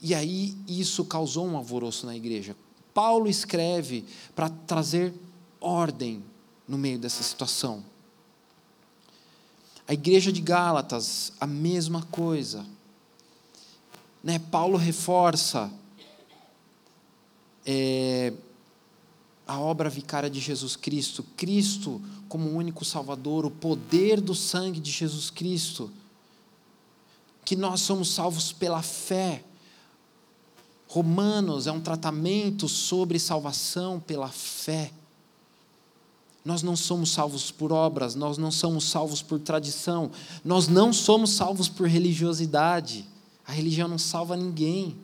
E 0.00 0.14
aí 0.14 0.54
isso 0.68 1.04
causou 1.04 1.46
um 1.46 1.56
alvoroço 1.56 2.04
na 2.04 2.14
igreja. 2.14 2.54
Paulo 2.92 3.26
escreve 3.26 4.04
para 4.34 4.50
trazer 4.50 5.14
ordem 5.60 6.22
no 6.68 6.76
meio 6.76 6.98
dessa 6.98 7.22
situação. 7.22 7.82
A 9.88 9.94
igreja 9.94 10.30
de 10.30 10.42
Gálatas, 10.42 11.32
a 11.40 11.46
mesma 11.46 12.02
coisa. 12.02 12.66
Né? 14.22 14.38
Paulo 14.38 14.76
reforça 14.76 15.72
é, 17.64 18.32
a 19.46 19.58
obra 19.58 19.88
vicária 19.88 20.28
de 20.28 20.40
Jesus 20.40 20.76
Cristo, 20.76 21.24
Cristo 21.36 22.00
como 22.32 22.48
o 22.48 22.56
único 22.56 22.82
Salvador, 22.82 23.44
o 23.44 23.50
poder 23.50 24.18
do 24.18 24.34
sangue 24.34 24.80
de 24.80 24.90
Jesus 24.90 25.28
Cristo, 25.28 25.90
que 27.44 27.54
nós 27.54 27.82
somos 27.82 28.08
salvos 28.08 28.54
pela 28.54 28.80
fé. 28.80 29.44
Romanos 30.88 31.66
é 31.66 31.72
um 31.72 31.82
tratamento 31.82 32.70
sobre 32.70 33.18
salvação 33.18 34.00
pela 34.00 34.28
fé. 34.28 34.90
Nós 36.42 36.62
não 36.62 36.74
somos 36.74 37.10
salvos 37.10 37.50
por 37.50 37.70
obras, 37.70 38.14
nós 38.14 38.38
não 38.38 38.50
somos 38.50 38.84
salvos 38.84 39.20
por 39.20 39.38
tradição, 39.38 40.10
nós 40.42 40.68
não 40.68 40.90
somos 40.90 41.32
salvos 41.32 41.68
por 41.68 41.86
religiosidade. 41.86 43.06
A 43.46 43.52
religião 43.52 43.86
não 43.86 43.98
salva 43.98 44.38
ninguém. 44.38 44.96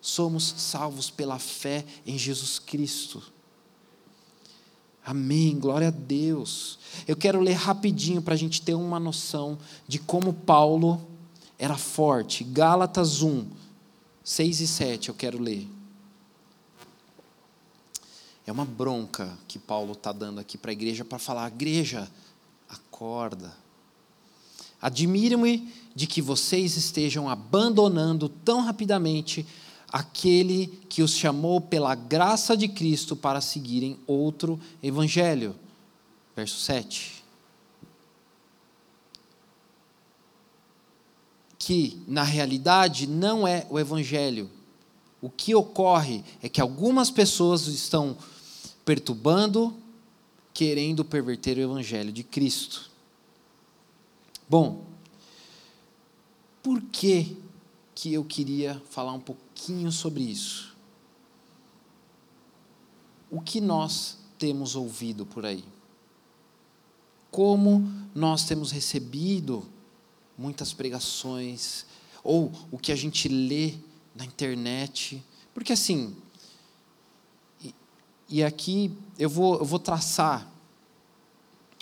Somos 0.00 0.44
salvos 0.58 1.10
pela 1.10 1.40
fé 1.40 1.84
em 2.06 2.16
Jesus 2.16 2.60
Cristo. 2.60 3.33
Amém, 5.04 5.58
glória 5.58 5.88
a 5.88 5.90
Deus. 5.90 6.78
Eu 7.06 7.14
quero 7.14 7.38
ler 7.40 7.52
rapidinho 7.52 8.22
para 8.22 8.32
a 8.32 8.36
gente 8.36 8.62
ter 8.62 8.74
uma 8.74 8.98
noção 8.98 9.58
de 9.86 9.98
como 9.98 10.32
Paulo 10.32 11.06
era 11.58 11.76
forte. 11.76 12.42
Gálatas 12.42 13.20
1, 13.20 13.46
6 14.24 14.60
e 14.60 14.66
7 14.66 15.08
eu 15.10 15.14
quero 15.14 15.38
ler. 15.38 15.68
É 18.46 18.52
uma 18.52 18.64
bronca 18.64 19.36
que 19.46 19.58
Paulo 19.58 19.92
está 19.92 20.10
dando 20.10 20.38
aqui 20.38 20.56
para 20.56 20.70
a 20.70 20.72
igreja 20.72 21.04
para 21.04 21.18
falar: 21.18 21.48
igreja, 21.48 22.10
acorda. 22.68 23.54
Admiro-me 24.80 25.72
de 25.94 26.06
que 26.06 26.20
vocês 26.20 26.76
estejam 26.76 27.28
abandonando 27.28 28.28
tão 28.28 28.62
rapidamente 28.62 29.46
aquele 29.94 30.66
que 30.88 31.04
os 31.04 31.12
chamou 31.12 31.60
pela 31.60 31.94
graça 31.94 32.56
de 32.56 32.66
Cristo 32.66 33.14
para 33.14 33.40
seguirem 33.40 33.96
outro 34.08 34.58
evangelho. 34.82 35.54
Verso 36.34 36.58
7. 36.58 37.22
Que, 41.56 42.02
na 42.08 42.24
realidade, 42.24 43.06
não 43.06 43.46
é 43.46 43.68
o 43.70 43.78
evangelho. 43.78 44.50
O 45.22 45.30
que 45.30 45.54
ocorre 45.54 46.24
é 46.42 46.48
que 46.48 46.60
algumas 46.60 47.08
pessoas 47.08 47.68
estão 47.68 48.18
perturbando, 48.84 49.72
querendo 50.52 51.04
perverter 51.04 51.56
o 51.56 51.60
evangelho 51.60 52.10
de 52.10 52.24
Cristo. 52.24 52.90
Bom, 54.48 54.86
por 56.64 56.82
que 56.82 57.36
que 57.94 58.12
eu 58.12 58.24
queria 58.24 58.82
falar 58.90 59.12
um 59.12 59.20
pouquinho 59.54 59.92
sobre 59.92 60.24
isso? 60.24 60.76
O 63.30 63.40
que 63.40 63.60
nós 63.60 64.18
temos 64.36 64.74
ouvido 64.74 65.24
por 65.24 65.46
aí? 65.46 65.64
Como 67.30 67.88
nós 68.14 68.44
temos 68.44 68.72
recebido 68.72 69.64
muitas 70.36 70.72
pregações, 70.72 71.86
ou 72.22 72.50
o 72.70 72.78
que 72.78 72.90
a 72.90 72.96
gente 72.96 73.28
lê 73.28 73.74
na 74.14 74.24
internet, 74.24 75.24
porque 75.52 75.72
assim, 75.72 76.16
e 78.28 78.42
aqui 78.42 78.96
eu 79.18 79.30
vou, 79.30 79.58
eu 79.58 79.64
vou 79.64 79.78
traçar 79.78 80.50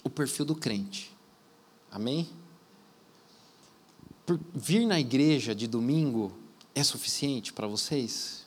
o 0.04 0.10
perfil 0.10 0.44
do 0.44 0.54
crente. 0.54 1.10
Amém? 1.90 2.28
Por 4.26 4.38
vir 4.54 4.86
na 4.86 5.00
igreja 5.00 5.54
de 5.54 5.66
domingo 5.66 6.41
é 6.74 6.82
suficiente 6.82 7.52
para 7.52 7.66
vocês? 7.66 8.46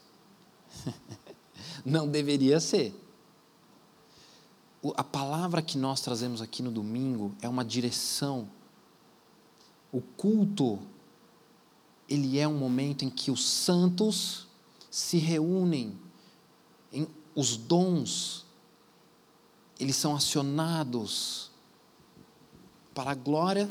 Não 1.85 2.07
deveria 2.07 2.59
ser. 2.59 2.93
A 4.95 5.03
palavra 5.03 5.61
que 5.61 5.77
nós 5.77 6.01
trazemos 6.01 6.41
aqui 6.41 6.61
no 6.61 6.71
domingo 6.71 7.35
é 7.41 7.49
uma 7.49 7.65
direção. 7.65 8.47
O 9.91 10.01
culto, 10.01 10.79
ele 12.07 12.37
é 12.39 12.47
um 12.47 12.57
momento 12.57 13.03
em 13.03 13.09
que 13.09 13.31
os 13.31 13.43
santos 13.43 14.47
se 14.91 15.17
reúnem 15.17 15.97
em 16.91 17.07
os 17.35 17.57
dons, 17.57 18.45
eles 19.77 19.97
são 19.97 20.15
acionados 20.15 21.51
para 22.93 23.11
a 23.11 23.15
glória 23.15 23.69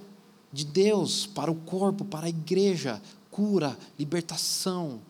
de 0.52 0.66
Deus, 0.66 1.26
para 1.26 1.50
o 1.50 1.54
corpo, 1.54 2.04
para 2.04 2.26
a 2.26 2.28
igreja, 2.28 3.00
cura, 3.34 3.76
libertação. 3.98 5.00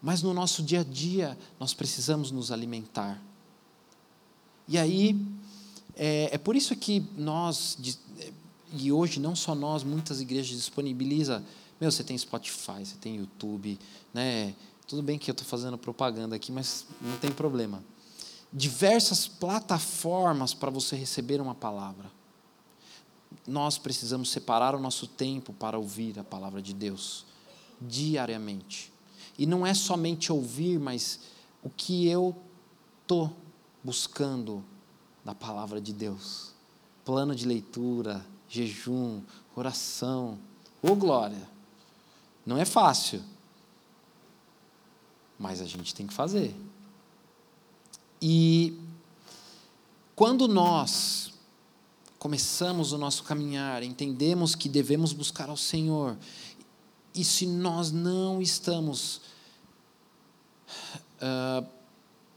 Mas 0.00 0.22
no 0.22 0.32
nosso 0.32 0.62
dia 0.62 0.80
a 0.80 0.82
dia, 0.82 1.36
nós 1.60 1.74
precisamos 1.74 2.30
nos 2.30 2.50
alimentar. 2.50 3.22
E 4.66 4.78
aí, 4.78 5.20
é, 5.94 6.30
é 6.32 6.38
por 6.38 6.56
isso 6.56 6.74
que 6.74 7.04
nós, 7.14 7.76
e 8.72 8.90
hoje 8.90 9.20
não 9.20 9.36
só 9.36 9.54
nós, 9.54 9.84
muitas 9.84 10.22
igrejas 10.22 10.56
disponibilizam, 10.56 11.44
meu, 11.78 11.92
você 11.92 12.02
tem 12.02 12.16
Spotify, 12.16 12.86
você 12.86 12.96
tem 12.96 13.16
YouTube, 13.16 13.78
né? 14.14 14.54
Tudo 14.86 15.02
bem 15.02 15.18
que 15.18 15.30
eu 15.30 15.32
estou 15.32 15.46
fazendo 15.46 15.76
propaganda 15.76 16.34
aqui, 16.34 16.50
mas 16.50 16.86
não 17.02 17.18
tem 17.18 17.30
problema. 17.30 17.84
Diversas 18.50 19.28
plataformas 19.28 20.54
para 20.54 20.70
você 20.70 20.96
receber 20.96 21.38
uma 21.38 21.54
palavra. 21.54 22.10
Nós 23.46 23.78
precisamos 23.78 24.30
separar 24.30 24.74
o 24.74 24.80
nosso 24.80 25.06
tempo 25.06 25.52
para 25.52 25.78
ouvir 25.78 26.18
a 26.18 26.24
palavra 26.24 26.60
de 26.60 26.72
Deus 26.72 27.24
diariamente. 27.80 28.92
E 29.38 29.46
não 29.46 29.66
é 29.66 29.72
somente 29.72 30.32
ouvir, 30.32 30.78
mas 30.78 31.20
o 31.62 31.70
que 31.70 32.08
eu 32.08 32.36
estou 33.02 33.32
buscando 33.82 34.64
na 35.24 35.34
palavra 35.34 35.80
de 35.80 35.92
Deus. 35.92 36.52
Plano 37.04 37.34
de 37.34 37.46
leitura, 37.46 38.24
jejum, 38.48 39.22
oração. 39.54 40.38
Ô 40.82 40.94
glória! 40.94 41.48
Não 42.44 42.56
é 42.56 42.64
fácil 42.64 43.22
mas 45.38 45.60
a 45.60 45.64
gente 45.64 45.94
tem 45.94 46.06
que 46.06 46.12
fazer. 46.12 46.54
E 48.20 48.76
quando 50.16 50.48
nós 50.48 51.32
começamos 52.18 52.92
o 52.92 52.98
nosso 52.98 53.22
caminhar, 53.22 53.82
entendemos 53.82 54.54
que 54.54 54.68
devemos 54.68 55.12
buscar 55.12 55.48
ao 55.48 55.56
Senhor, 55.56 56.16
e 57.14 57.24
se 57.24 57.46
nós 57.46 57.90
não 57.90 58.42
estamos 58.42 59.20
uh, 61.22 61.66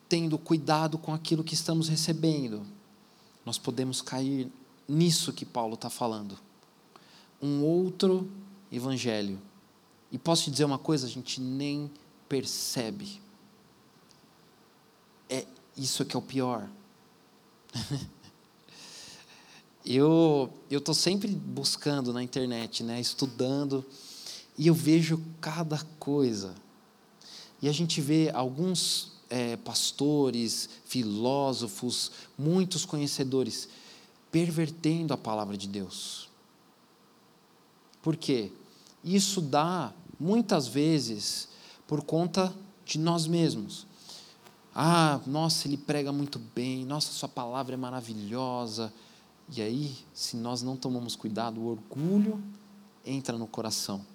tendo 0.08 0.38
cuidado 0.38 0.98
com 0.98 1.14
aquilo 1.14 1.44
que 1.44 1.54
estamos 1.54 1.88
recebendo, 1.88 2.66
nós 3.46 3.58
podemos 3.58 4.02
cair 4.02 4.52
nisso 4.88 5.34
que 5.34 5.46
Paulo 5.46 5.76
está 5.76 5.90
falando. 5.90 6.38
Um 7.42 7.64
outro 7.64 8.30
evangelho. 8.72 9.42
E 10.12 10.18
posso 10.18 10.44
te 10.44 10.52
dizer 10.52 10.66
uma 10.66 10.78
coisa, 10.78 11.08
a 11.08 11.10
gente 11.10 11.40
nem 11.40 11.90
percebe. 12.28 13.22
É 15.30 15.46
isso 15.78 16.06
que 16.06 16.16
é 16.16 16.20
o 16.20 16.22
pior. 16.22 16.68
eu 19.86 20.52
eu 20.70 20.80
estou 20.80 20.96
sempre 20.96 21.28
buscando 21.28 22.14
na 22.14 22.24
internet, 22.24 22.84
né, 22.84 23.00
estudando, 23.00 23.86
e 24.58 24.68
eu 24.68 24.74
vejo 24.74 25.22
cada 25.40 25.80
coisa. 26.00 26.54
E 27.62 27.70
a 27.70 27.72
gente 27.72 28.02
vê 28.02 28.30
alguns 28.34 29.12
é, 29.30 29.56
pastores, 29.58 30.70
filósofos, 30.86 32.12
muitos 32.38 32.86
conhecedores 32.86 33.70
pervertendo 34.32 35.14
a 35.14 35.18
palavra 35.18 35.58
de 35.58 35.68
Deus. 35.68 36.30
Por 38.02 38.16
quê? 38.16 38.52
Isso 39.04 39.42
dá, 39.42 39.94
muitas 40.20 40.68
vezes, 40.68 41.50
por 41.86 42.04
conta 42.04 42.54
de 42.86 42.98
nós 42.98 43.28
mesmos. 43.28 43.86
Ah, 44.74 45.20
nossa, 45.28 45.68
ele 45.68 45.78
prega 45.78 46.12
muito 46.12 46.40
bem, 46.40 46.86
nossa, 46.86 47.12
sua 47.12 47.28
palavra 47.28 47.74
é 47.74 47.78
maravilhosa. 47.78 48.92
E 49.50 49.62
aí, 49.62 49.96
se 50.14 50.38
nós 50.38 50.62
não 50.62 50.78
tomamos 50.78 51.16
cuidado, 51.16 51.60
o 51.62 51.68
orgulho 51.68 52.42
entra 53.06 53.38
no 53.38 53.48
coração. 53.48 54.06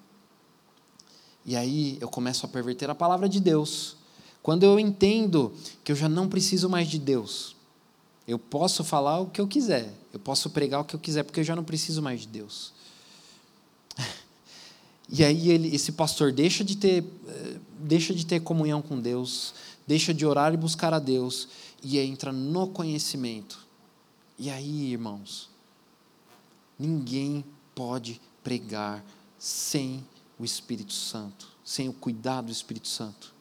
E 1.44 1.54
aí 1.54 1.96
eu 2.00 2.08
começo 2.08 2.44
a 2.44 2.48
perverter 2.48 2.90
a 2.90 2.94
palavra 2.94 3.28
de 3.28 3.38
Deus. 3.38 3.96
Quando 4.42 4.64
eu 4.64 4.78
entendo 4.78 5.52
que 5.84 5.92
eu 5.92 5.96
já 5.96 6.08
não 6.08 6.28
preciso 6.28 6.68
mais 6.68 6.88
de 6.88 6.98
Deus, 6.98 7.54
eu 8.26 8.38
posso 8.38 8.82
falar 8.82 9.20
o 9.20 9.26
que 9.26 9.40
eu 9.40 9.46
quiser, 9.46 9.92
eu 10.12 10.18
posso 10.18 10.50
pregar 10.50 10.80
o 10.80 10.84
que 10.84 10.96
eu 10.96 11.00
quiser, 11.00 11.22
porque 11.22 11.40
eu 11.40 11.44
já 11.44 11.54
não 11.54 11.62
preciso 11.62 12.02
mais 12.02 12.22
de 12.22 12.28
Deus. 12.28 12.72
E 15.08 15.22
aí 15.22 15.52
ele, 15.52 15.72
esse 15.72 15.92
pastor 15.92 16.32
deixa 16.32 16.64
de 16.64 16.76
ter, 16.76 17.04
eh, 17.28 17.56
deixa 17.78 18.12
de 18.12 18.26
ter 18.26 18.40
comunhão 18.40 18.82
com 18.82 19.00
Deus, 19.00 19.54
deixa 19.86 20.12
de 20.12 20.26
orar 20.26 20.52
e 20.52 20.56
buscar 20.56 20.92
a 20.92 20.98
Deus 20.98 21.46
e 21.80 21.96
entra 22.00 22.32
no 22.32 22.66
conhecimento. 22.66 23.65
E 24.38 24.50
aí, 24.50 24.92
irmãos, 24.92 25.48
ninguém 26.78 27.44
pode 27.74 28.20
pregar 28.44 29.04
sem 29.38 30.06
o 30.38 30.44
Espírito 30.44 30.92
Santo, 30.92 31.48
sem 31.64 31.88
o 31.88 31.92
cuidado 31.92 32.46
do 32.46 32.52
Espírito 32.52 32.88
Santo. 32.88 33.34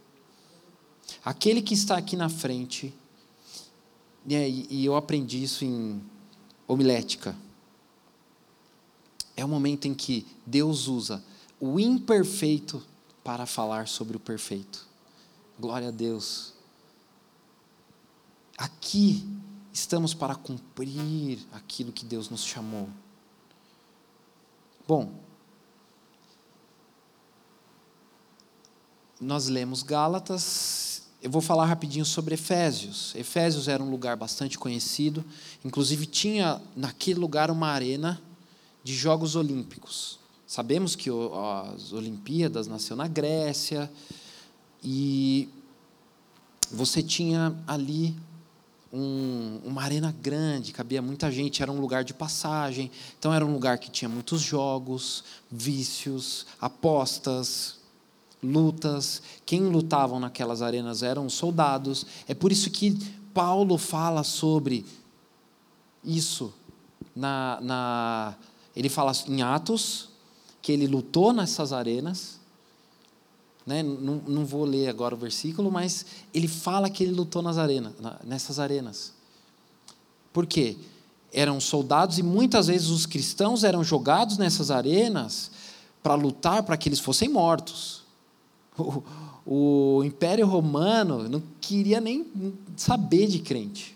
Aquele 1.24 1.62
que 1.62 1.74
está 1.74 1.98
aqui 1.98 2.16
na 2.16 2.30
frente, 2.30 2.94
e 4.26 4.86
eu 4.86 4.96
aprendi 4.96 5.44
isso 5.44 5.66
em 5.66 6.02
homilética, 6.68 7.36
é 9.36 9.44
o 9.44 9.50
momento 9.50 9.86
em 9.86 9.94
que 9.94 10.26
Deus 10.46 10.88
usa 10.88 11.24
o 11.60 11.80
imperfeito 11.80 12.82
para 13.24 13.46
falar 13.46 13.88
sobre 13.88 14.16
o 14.16 14.20
perfeito. 14.20 14.88
Glória 15.60 15.90
a 15.90 15.92
Deus. 15.92 16.54
Aqui 18.58 19.28
estamos 19.76 20.14
para 20.14 20.34
cumprir 20.36 21.38
aquilo 21.52 21.92
que 21.92 22.06
Deus 22.06 22.30
nos 22.30 22.46
chamou. 22.46 22.88
Bom, 24.88 25.12
nós 29.20 29.48
lemos 29.48 29.84
Gálatas, 29.84 31.04
eu 31.22 31.30
vou 31.30 31.42
falar 31.42 31.66
rapidinho 31.66 32.06
sobre 32.06 32.36
Efésios. 32.36 33.14
Efésios 33.16 33.68
era 33.68 33.84
um 33.84 33.90
lugar 33.90 34.16
bastante 34.16 34.58
conhecido, 34.58 35.26
inclusive 35.64 36.06
tinha 36.06 36.62
naquele 36.74 37.20
lugar 37.20 37.52
uma 37.52 37.68
arena 37.68 38.22
de 38.82 38.96
Jogos 38.96 39.36
Olímpicos. 39.36 40.20
Sabemos 40.48 40.96
que 40.96 41.10
as 41.10 41.92
Olimpíadas 41.92 42.66
nasceu 42.66 42.96
na 42.96 43.10
Grécia 43.10 43.92
e 44.82 45.50
você 46.72 47.04
tinha 47.04 47.62
ali 47.68 48.16
um, 48.96 49.60
uma 49.66 49.84
arena 49.84 50.16
grande, 50.22 50.72
cabia 50.72 51.02
muita 51.02 51.30
gente, 51.30 51.62
era 51.62 51.72
um 51.72 51.82
lugar 51.82 52.06
de 52.06 52.14
passagem, 52.14 52.90
então 53.20 53.34
era 53.34 53.46
um 53.46 53.52
lugar 53.52 53.78
que 53.78 53.92
tinha 53.92 54.08
muitos 54.08 54.42
jogos, 54.42 55.24
vícios, 55.52 56.46
apostas, 56.62 57.78
lutas. 58.42 59.22
Quem 59.46 59.64
lutavam 59.64 60.20
naquelas 60.20 60.62
arenas 60.62 61.04
eram 61.04 61.30
soldados. 61.30 62.06
É 62.28 62.34
por 62.34 62.52
isso 62.52 62.70
que 62.70 62.98
Paulo 63.34 63.78
fala 63.78 64.24
sobre 64.24 64.86
isso 66.04 66.54
na, 67.16 67.60
na 67.62 68.36
ele 68.76 68.90
fala 68.90 69.12
em 69.28 69.42
Atos 69.42 70.10
que 70.62 70.72
ele 70.72 70.88
lutou 70.88 71.34
nessas 71.34 71.74
arenas. 71.74 72.35
Né? 73.66 73.82
Não, 73.82 74.22
não 74.28 74.46
vou 74.46 74.64
ler 74.64 74.88
agora 74.88 75.16
o 75.16 75.18
versículo, 75.18 75.72
mas 75.72 76.06
ele 76.34 76.48
fala 76.48 76.90
que 76.90 77.04
ele 77.04 77.14
lutou 77.14 77.42
nas 77.42 77.58
arenas, 77.58 77.94
nessas 78.24 78.60
arenas. 78.60 79.14
Por 80.32 80.46
quê? 80.46 80.78
Eram 81.34 81.60
soldados 81.60 82.18
e 82.20 82.24
muitas 82.24 82.68
vezes 82.68 82.90
os 82.90 83.06
cristãos 83.06 83.64
eram 83.64 83.84
jogados 83.84 84.38
nessas 84.38 84.70
arenas 84.70 85.52
para 86.04 86.14
lutar 86.14 86.64
para 86.64 86.78
que 86.78 86.88
eles 86.88 87.00
fossem 87.00 87.30
mortos. 87.30 88.04
O, 89.48 90.00
o 90.00 90.04
Império 90.04 90.46
Romano 90.48 91.30
não 91.30 91.42
queria 91.62 92.02
nem 92.02 92.26
saber 92.76 93.28
de 93.28 93.40
crente. 93.40 93.96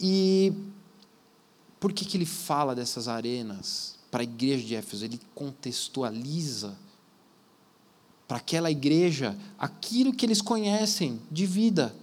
E 0.00 0.52
por 1.80 1.92
que, 1.92 2.04
que 2.04 2.16
ele 2.16 2.24
fala 2.24 2.74
dessas 2.74 3.08
arenas? 3.08 3.94
para 4.14 4.22
a 4.22 4.30
igreja 4.30 4.64
de 4.64 4.76
Éfeso, 4.76 5.04
ele 5.04 5.20
contextualiza 5.34 6.78
para 8.26 8.38
aquela 8.38 8.70
igreja 8.70 9.36
aquilo 9.58 10.12
que 10.12 10.24
eles 10.24 10.40
conhecem 10.40 11.20
de 11.30 11.46
vida. 11.46 11.94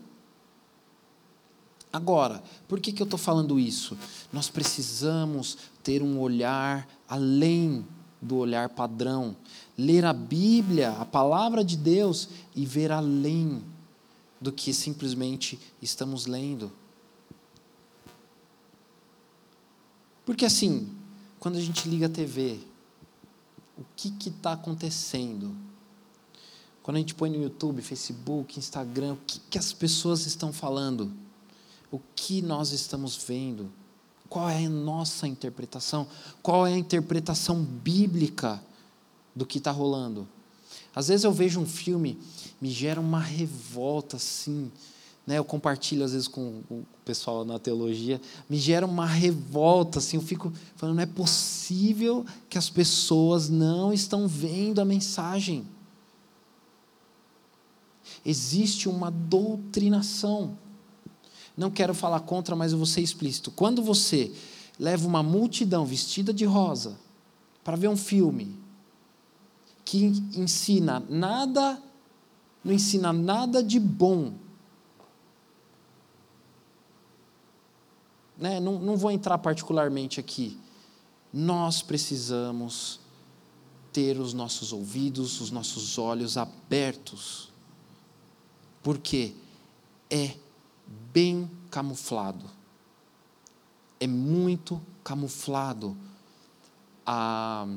Agora, 1.92 2.42
por 2.68 2.80
que, 2.80 2.92
que 2.92 3.02
eu 3.02 3.06
estou 3.06 3.20
falando 3.20 3.60
isso? 3.60 3.98
Nós 4.32 4.50
precisamos 4.50 5.58
ter 5.84 6.02
um 6.02 6.20
olhar 6.20 6.88
além 7.08 7.86
do 8.22 8.38
olhar 8.38 8.70
padrão, 8.70 9.36
ler 9.78 10.06
a 10.06 10.14
Bíblia, 10.14 10.92
a 10.92 11.06
palavra 11.06 11.64
de 11.64 11.76
Deus 11.76 12.30
e 12.56 12.66
ver 12.66 12.92
além 12.92 13.62
do 14.40 14.52
que 14.52 14.74
simplesmente 14.74 15.60
estamos 15.82 16.28
lendo. 16.28 16.72
Porque 20.26 20.46
assim, 20.46 20.90
quando 21.40 21.58
a 21.58 21.62
gente 21.62 21.90
liga 21.90 22.06
a 22.06 22.10
TV, 22.10 22.60
o 23.78 23.84
que 23.96 24.14
está 24.30 24.54
acontecendo? 24.54 25.56
Quando 26.84 26.98
a 26.98 27.00
gente 27.00 27.14
põe 27.14 27.30
no 27.30 27.42
YouTube, 27.42 27.82
Facebook, 27.82 28.58
Instagram, 28.58 29.14
o 29.14 29.18
que, 29.28 29.40
que 29.52 29.58
as 29.58 29.72
pessoas 29.72 30.26
estão 30.26 30.52
falando? 30.52 31.12
O 31.92 32.00
que 32.16 32.42
nós 32.42 32.72
estamos 32.72 33.16
vendo? 33.16 33.72
Qual 34.28 34.50
é 34.50 34.66
a 34.66 34.70
nossa 34.70 35.28
interpretação? 35.28 36.08
Qual 36.42 36.66
é 36.66 36.74
a 36.74 36.78
interpretação 36.78 37.62
bíblica 37.64 38.62
do 39.36 39.46
que 39.46 39.60
está 39.60 39.72
rolando? 39.72 40.28
Às 40.96 41.10
vezes 41.10 41.24
eu 41.24 41.32
vejo 41.32 41.60
um 41.60 41.66
filme, 41.66 42.18
me 42.60 42.70
gera 42.70 43.00
uma 43.00 43.20
revolta 43.20 44.18
assim, 44.18 44.72
né, 45.26 45.38
eu 45.38 45.46
compartilho 45.46 46.04
às 46.04 46.14
vezes 46.14 46.28
com 46.28 46.62
o 46.70 46.84
pessoal 47.06 47.46
na 47.46 47.60
teologia, 47.60 48.20
me 48.50 48.58
gera 48.58 48.86
uma 48.86 49.06
revolta, 49.06 50.00
assim, 50.00 50.18
eu 50.18 50.24
fico 50.24 50.52
falando, 50.76 50.96
não 50.96 51.04
é 51.04 51.06
possível 51.08 52.26
que 52.50 52.58
as 52.58 52.70
pessoas 52.70 53.48
não 53.48 53.94
estão 53.94 54.28
vendo 54.28 54.82
a 54.82 54.86
mensagem. 54.86 55.66
Existe 58.26 58.88
uma 58.88 59.10
doutrinação. 59.10 60.58
Não 61.58 61.72
quero 61.72 61.94
falar 61.94 62.22
contra, 62.22 62.56
mas 62.56 62.72
eu 62.72 62.78
vou 62.78 62.88
ser 62.88 63.02
explícito. 63.02 63.52
Quando 63.52 63.82
você 63.82 64.32
leva 64.80 65.08
uma 65.08 65.22
multidão 65.22 65.86
vestida 65.86 66.34
de 66.34 66.46
rosa 66.46 66.98
para 67.64 67.76
ver 67.76 67.88
um 67.88 67.98
filme 67.98 68.60
que 69.84 70.06
ensina 70.36 71.04
nada, 71.10 71.82
não 72.64 72.74
ensina 72.74 73.12
nada 73.12 73.62
de 73.62 73.80
bom, 73.80 74.34
né, 78.38 78.60
não, 78.60 78.80
não 78.80 78.98
vou 78.98 79.12
entrar 79.12 79.38
particularmente 79.38 80.20
aqui. 80.20 80.58
Nós 81.32 81.82
precisamos 81.82 83.00
ter 83.94 84.20
os 84.20 84.34
nossos 84.34 84.74
ouvidos, 84.74 85.42
os 85.42 85.52
nossos 85.52 85.98
olhos 85.98 86.38
abertos, 86.38 87.51
porque 88.84 89.36
é 90.10 90.36
bem 91.14 91.50
camuflado, 91.70 92.50
é 94.00 94.08
muito 94.08 94.82
camuflado 95.04 95.96
a, 97.06 97.68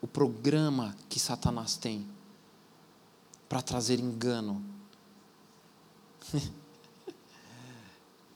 o 0.00 0.06
programa 0.06 0.96
que 1.08 1.18
Satanás 1.18 1.76
tem 1.76 2.06
para 3.48 3.62
trazer 3.62 4.00
engano. 4.00 4.62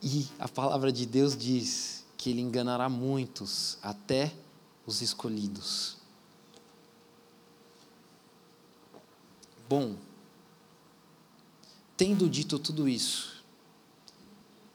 E 0.01 0.29
a 0.39 0.49
palavra 0.49 0.93
de 0.93 1.05
Deus 1.05 1.37
diz 1.37 2.05
que 2.17 2.31
ele 2.31 2.41
enganará 2.41 2.89
muitos, 2.89 3.79
até 3.83 4.33
os 4.87 5.03
escolhidos. 5.03 5.97
Bom, 9.69 9.97
tendo 11.99 12.31
dito 12.31 12.59
tudo 12.61 12.89
isso, 12.89 13.45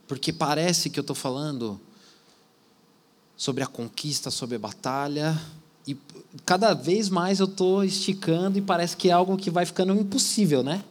porque 0.08 0.34
parece 0.34 0.90
que 0.90 1.00
eu 1.00 1.02
estou 1.02 1.16
falando 1.16 1.80
sobre 3.38 3.64
a 3.64 3.68
conquista, 3.68 4.30
sobre 4.30 4.58
a 4.58 4.60
batalha, 4.60 5.42
e 5.88 5.98
cada 6.46 6.74
vez 6.74 7.08
mais 7.08 7.40
eu 7.40 7.46
estou 7.46 7.82
esticando 7.84 8.58
e 8.58 8.62
parece 8.62 8.98
que 8.98 9.10
é 9.10 9.14
algo 9.14 9.38
que 9.38 9.50
vai 9.50 9.66
ficando 9.66 9.94
impossível, 9.94 10.62
né? 10.62 10.84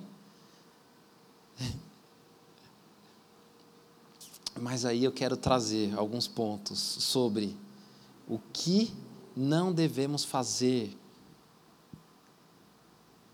Mas 4.59 4.87
aí 4.87 5.05
eu 5.05 5.13
quero 5.13 5.37
trazer 5.37 5.95
alguns 5.99 6.27
pontos 6.27 6.79
sobre 6.79 7.55
o 8.27 8.39
que 8.53 8.91
não 9.37 9.71
devemos 9.71 10.25
fazer 10.25 10.97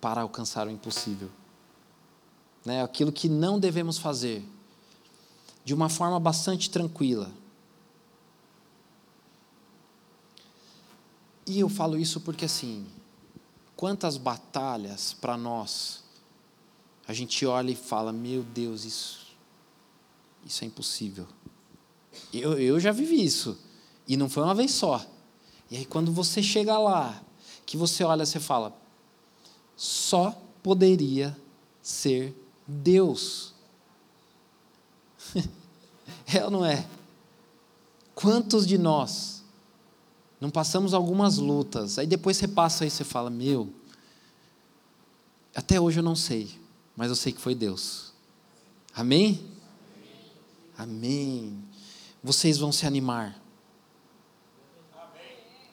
para 0.00 0.22
alcançar 0.22 0.66
o 0.66 0.70
impossível. 0.70 1.30
Né? 2.68 2.82
Aquilo 2.82 3.10
que 3.10 3.30
não 3.30 3.58
devemos 3.58 3.96
fazer 3.96 4.44
de 5.64 5.72
uma 5.72 5.88
forma 5.88 6.20
bastante 6.20 6.68
tranquila. 6.68 7.32
E 11.46 11.60
eu 11.60 11.70
falo 11.70 11.98
isso 11.98 12.20
porque, 12.20 12.44
assim, 12.44 12.86
quantas 13.74 14.18
batalhas 14.18 15.14
para 15.14 15.34
nós 15.34 16.04
a 17.06 17.14
gente 17.14 17.46
olha 17.46 17.70
e 17.70 17.74
fala: 17.74 18.12
Meu 18.12 18.42
Deus, 18.42 18.84
isso, 18.84 19.26
isso 20.44 20.62
é 20.62 20.66
impossível. 20.66 21.26
Eu, 22.34 22.58
eu 22.58 22.78
já 22.78 22.92
vivi 22.92 23.24
isso. 23.24 23.58
E 24.06 24.14
não 24.14 24.28
foi 24.28 24.42
uma 24.42 24.54
vez 24.54 24.72
só. 24.72 25.02
E 25.70 25.78
aí, 25.78 25.86
quando 25.86 26.12
você 26.12 26.42
chega 26.42 26.78
lá, 26.78 27.18
que 27.64 27.78
você 27.78 28.04
olha, 28.04 28.26
você 28.26 28.38
fala: 28.38 28.78
Só 29.74 30.38
poderia 30.62 31.34
ser 31.80 32.36
Deus. 32.68 33.54
é 36.32 36.44
ou 36.44 36.50
não 36.50 36.64
é? 36.64 36.86
Quantos 38.14 38.66
de 38.66 38.76
nós 38.76 39.42
não 40.38 40.50
passamos 40.50 40.92
algumas 40.92 41.38
lutas, 41.38 41.98
aí 41.98 42.06
depois 42.06 42.36
você 42.36 42.46
passa 42.46 42.84
e 42.84 42.90
você 42.90 43.02
fala: 43.04 43.30
Meu, 43.30 43.72
até 45.54 45.80
hoje 45.80 46.00
eu 46.00 46.04
não 46.04 46.14
sei, 46.14 46.60
mas 46.94 47.08
eu 47.08 47.16
sei 47.16 47.32
que 47.32 47.40
foi 47.40 47.54
Deus. 47.54 48.12
Amém? 48.94 49.48
Amém. 50.76 51.64
Vocês 52.22 52.58
vão 52.58 52.70
se 52.70 52.86
animar. 52.86 53.40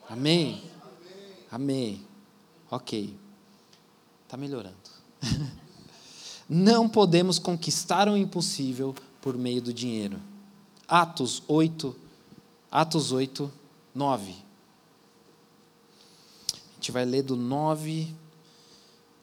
Amém? 0.07 0.63
Amém. 1.51 2.05
Ok. 2.71 3.15
Está 4.23 4.37
melhorando. 4.37 4.75
Não 6.47 6.87
podemos 6.87 7.39
conquistar 7.39 8.07
o 8.07 8.15
impossível 8.15 8.93
por 9.19 9.35
meio 9.35 9.61
do 9.61 9.73
dinheiro. 9.73 10.19
Atos 10.87 11.41
8, 11.47 11.95
Atos 12.71 13.11
8, 13.11 13.51
9. 13.93 14.31
A 16.53 16.75
gente 16.75 16.91
vai 16.91 17.03
ler 17.03 17.23
do 17.23 17.35
9 17.35 18.13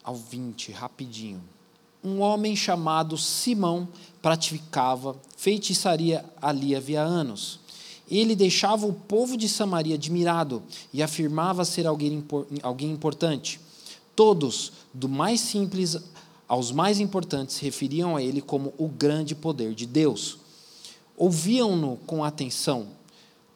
ao 0.02 0.16
20, 0.16 0.72
rapidinho. 0.72 1.42
Um 2.02 2.20
homem 2.20 2.56
chamado 2.56 3.16
Simão 3.16 3.86
praticava 4.20 5.16
feitiçaria 5.36 6.24
ali 6.40 6.74
havia 6.74 7.02
anos. 7.02 7.60
Ele 8.10 8.34
deixava 8.34 8.84
o 8.86 8.92
povo 8.92 9.36
de 9.36 9.48
Samaria 9.48 9.94
admirado 9.94 10.62
e 10.92 11.00
afirmava 11.02 11.64
ser 11.64 11.86
alguém, 11.86 12.24
alguém 12.62 12.90
importante. 12.90 13.60
Todos, 14.16 14.72
do 14.92 15.08
mais 15.08 15.40
simples 15.40 15.96
aos 16.52 16.70
mais 16.70 17.00
importantes 17.00 17.56
referiam 17.60 18.14
a 18.14 18.22
ele 18.22 18.42
como 18.42 18.74
o 18.76 18.86
grande 18.86 19.34
poder 19.34 19.74
de 19.74 19.86
Deus. 19.86 20.36
Ouviam-no 21.16 21.96
com 22.06 22.22
atenção, 22.22 22.88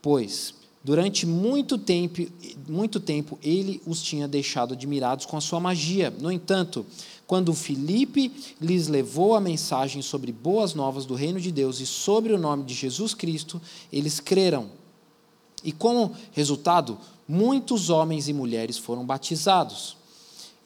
pois 0.01 0.55
durante 0.83 1.27
muito 1.27 1.77
tempo, 1.77 2.27
muito 2.67 2.99
tempo 2.99 3.39
ele 3.43 3.83
os 3.87 4.01
tinha 4.03 4.27
deixado 4.27 4.73
admirados 4.73 5.27
com 5.27 5.37
a 5.37 5.43
sua 5.43 5.61
magia. 5.61 6.11
No 6.11 6.33
entanto, 6.33 6.87
quando 7.27 7.53
Filipe 7.53 8.33
lhes 8.59 8.89
levou 8.89 9.35
a 9.35 9.43
mensagem 9.43 10.01
sobre 10.01 10.33
boas 10.33 10.73
novas 10.73 11.05
do 11.05 11.15
reino 11.15 11.39
de 11.39 11.53
Deus 11.53 11.81
e 11.81 11.87
sobre 11.87 12.33
o 12.33 12.39
nome 12.39 12.65
de 12.65 12.73
Jesus 12.73 13.13
Cristo, 13.13 13.61
eles 13.93 14.21
creram. 14.21 14.71
E 15.63 15.71
como 15.71 16.17
resultado, 16.33 16.97
muitos 17.29 17.91
homens 17.91 18.27
e 18.27 18.33
mulheres 18.33 18.79
foram 18.79 19.05
batizados. 19.05 19.99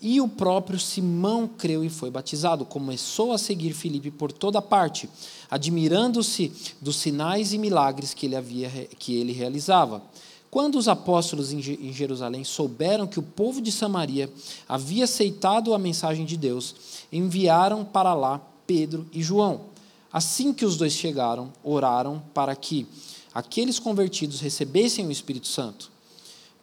E 0.02 0.20
o 0.20 0.26
próprio 0.26 0.78
Simão 0.78 1.46
creu 1.46 1.84
e 1.84 1.90
foi 1.90 2.10
batizado. 2.10 2.64
Começou 2.64 3.32
a 3.32 3.38
seguir 3.38 3.74
Filipe 3.74 4.10
por 4.10 4.32
toda 4.32 4.62
parte, 4.62 5.08
admirando-se 5.50 6.50
dos 6.80 6.96
sinais 6.96 7.52
e 7.52 7.58
milagres 7.58 8.14
que 8.14 8.26
ele, 8.26 8.36
havia, 8.36 8.70
que 8.98 9.16
ele 9.16 9.32
realizava. 9.32 10.02
Quando 10.50 10.76
os 10.76 10.88
apóstolos 10.88 11.52
em 11.52 11.92
Jerusalém 11.92 12.42
souberam 12.42 13.06
que 13.06 13.20
o 13.20 13.22
povo 13.22 13.60
de 13.60 13.70
Samaria 13.70 14.28
havia 14.68 15.04
aceitado 15.04 15.74
a 15.74 15.78
mensagem 15.78 16.24
de 16.24 16.36
Deus, 16.36 16.74
enviaram 17.12 17.84
para 17.84 18.14
lá 18.14 18.40
Pedro 18.66 19.06
e 19.12 19.22
João. 19.22 19.66
Assim 20.12 20.52
que 20.52 20.64
os 20.64 20.76
dois 20.76 20.92
chegaram, 20.92 21.52
oraram 21.62 22.20
para 22.34 22.56
que 22.56 22.86
aqueles 23.32 23.78
convertidos 23.78 24.40
recebessem 24.40 25.06
o 25.06 25.12
Espírito 25.12 25.46
Santo. 25.46 25.89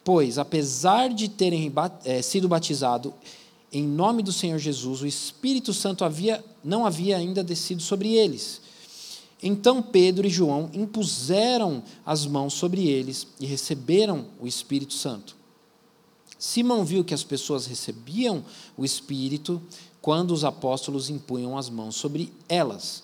Pois, 0.08 0.38
apesar 0.38 1.10
de 1.10 1.28
terem 1.28 1.70
é, 2.02 2.22
sido 2.22 2.48
batizado 2.48 3.12
em 3.70 3.86
nome 3.86 4.22
do 4.22 4.32
Senhor 4.32 4.58
Jesus, 4.58 5.02
o 5.02 5.06
Espírito 5.06 5.74
Santo 5.74 6.02
havia, 6.02 6.42
não 6.64 6.86
havia 6.86 7.18
ainda 7.18 7.44
descido 7.44 7.82
sobre 7.82 8.14
eles. 8.14 8.62
Então 9.42 9.82
Pedro 9.82 10.26
e 10.26 10.30
João 10.30 10.70
impuseram 10.72 11.82
as 12.06 12.24
mãos 12.24 12.54
sobre 12.54 12.86
eles 12.88 13.26
e 13.38 13.44
receberam 13.44 14.28
o 14.40 14.46
Espírito 14.46 14.94
Santo. 14.94 15.36
Simão 16.38 16.86
viu 16.86 17.04
que 17.04 17.12
as 17.12 17.22
pessoas 17.22 17.66
recebiam 17.66 18.42
o 18.78 18.86
Espírito 18.86 19.60
quando 20.00 20.30
os 20.30 20.42
apóstolos 20.42 21.10
impunham 21.10 21.58
as 21.58 21.68
mãos 21.68 21.96
sobre 21.96 22.32
elas. 22.48 23.02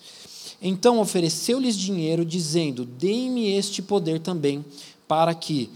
Então 0.59 0.99
ofereceu-lhes 0.99 1.77
dinheiro, 1.77 2.25
dizendo: 2.25 2.83
Deem-me 2.83 3.51
este 3.51 3.83
poder 3.83 4.21
também, 4.21 4.65
para 5.07 5.35
que, 5.35 5.69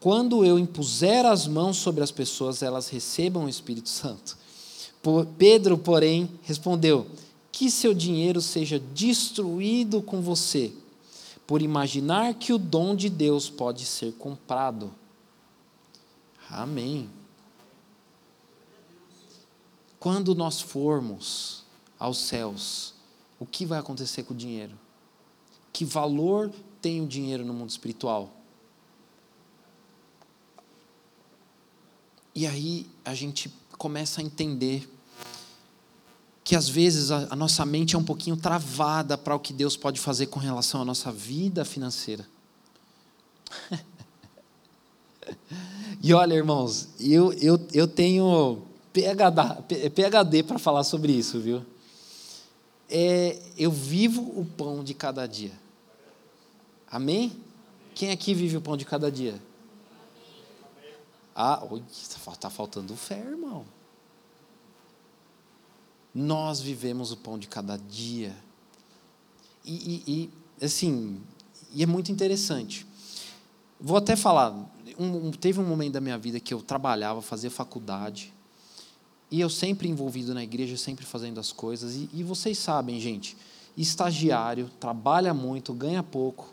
quando 0.00 0.46
eu 0.46 0.58
impuser 0.58 1.26
as 1.26 1.46
mãos 1.46 1.76
sobre 1.76 2.02
as 2.02 2.10
pessoas, 2.10 2.62
elas 2.62 2.88
recebam 2.88 3.44
o 3.44 3.48
Espírito 3.48 3.90
Santo. 3.90 4.36
Pedro, 5.36 5.76
porém, 5.76 6.30
respondeu: 6.42 7.06
Que 7.52 7.70
seu 7.70 7.92
dinheiro 7.92 8.40
seja 8.40 8.78
destruído 8.78 10.00
com 10.00 10.22
você, 10.22 10.72
por 11.46 11.60
imaginar 11.60 12.34
que 12.34 12.50
o 12.50 12.58
dom 12.58 12.96
de 12.96 13.10
Deus 13.10 13.50
pode 13.50 13.84
ser 13.84 14.14
comprado. 14.14 14.90
Amém. 16.48 17.10
Quando 19.98 20.34
nós 20.34 20.62
formos 20.62 21.62
aos 21.98 22.16
céus, 22.16 22.94
o 23.38 23.44
que 23.44 23.66
vai 23.66 23.78
acontecer 23.78 24.22
com 24.22 24.32
o 24.32 24.36
dinheiro? 24.36 24.72
Que 25.70 25.84
valor 25.84 26.50
tem 26.80 27.02
o 27.02 27.06
dinheiro 27.06 27.44
no 27.44 27.52
mundo 27.52 27.68
espiritual? 27.68 28.39
E 32.34 32.46
aí 32.46 32.86
a 33.04 33.14
gente 33.14 33.52
começa 33.76 34.20
a 34.20 34.24
entender 34.24 34.88
que 36.44 36.56
às 36.56 36.68
vezes 36.68 37.10
a, 37.10 37.36
nossa 37.36 37.64
mente 37.64 37.94
é 37.94 37.98
um 37.98 38.04
pouquinho 38.04 38.36
travada 38.36 39.16
para 39.16 39.34
o 39.34 39.40
que 39.40 39.52
Deus 39.52 39.76
pode 39.76 40.00
fazer 40.00 40.26
com 40.26 40.40
relação 40.40 40.82
à 40.82 40.84
nossa 40.84 41.12
vida 41.12 41.64
financeira. 41.64 42.26
e 46.02 46.12
olha, 46.12 46.34
irmãos, 46.34 46.88
eu, 46.98 47.32
eu, 47.34 47.60
eu 47.72 47.86
tenho 47.86 48.62
PhD, 48.92 49.90
PhD 49.90 50.42
para 50.42 50.58
falar 50.58 50.84
sobre 50.84 51.12
isso, 51.12 51.38
viu? 51.38 51.64
É, 52.88 53.38
eu 53.56 53.70
vivo 53.70 54.22
o 54.22 54.44
pão 54.44 54.82
de 54.82 54.94
cada 54.94 55.26
dia. 55.26 55.52
Amém? 56.90 57.32
Quem 57.94 58.10
aqui 58.10 58.34
vive 58.34 58.56
o 58.56 58.60
pão 58.60 58.76
de 58.76 58.84
cada 58.84 59.10
dia? 59.10 59.40
Ah, 61.34 61.62
está 61.90 62.32
tá 62.32 62.50
faltando 62.50 62.94
fé, 62.96 63.18
irmão. 63.18 63.64
Nós 66.14 66.60
vivemos 66.60 67.12
o 67.12 67.16
pão 67.16 67.38
de 67.38 67.46
cada 67.46 67.76
dia. 67.76 68.36
E, 69.64 70.02
e, 70.06 70.30
e 70.60 70.64
assim, 70.64 71.20
e 71.72 71.82
é 71.82 71.86
muito 71.86 72.10
interessante. 72.10 72.86
Vou 73.80 73.96
até 73.96 74.16
falar, 74.16 74.54
um, 74.98 75.30
teve 75.30 75.60
um 75.60 75.64
momento 75.64 75.94
da 75.94 76.00
minha 76.00 76.18
vida 76.18 76.38
que 76.38 76.52
eu 76.52 76.60
trabalhava, 76.62 77.22
fazia 77.22 77.50
faculdade, 77.50 78.32
e 79.30 79.40
eu 79.40 79.48
sempre 79.48 79.88
envolvido 79.88 80.34
na 80.34 80.42
igreja, 80.42 80.76
sempre 80.76 81.06
fazendo 81.06 81.38
as 81.38 81.52
coisas. 81.52 81.94
E, 81.94 82.10
e 82.12 82.22
vocês 82.22 82.58
sabem, 82.58 83.00
gente, 83.00 83.36
estagiário, 83.76 84.68
trabalha 84.80 85.32
muito, 85.32 85.72
ganha 85.72 86.02
pouco, 86.02 86.52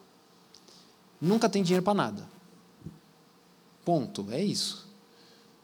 nunca 1.19 1.49
tem 1.49 1.63
dinheiro 1.63 1.83
para 1.83 1.93
nada. 1.95 2.36
Ponto, 3.87 4.27
é 4.31 4.43
isso. 4.43 4.85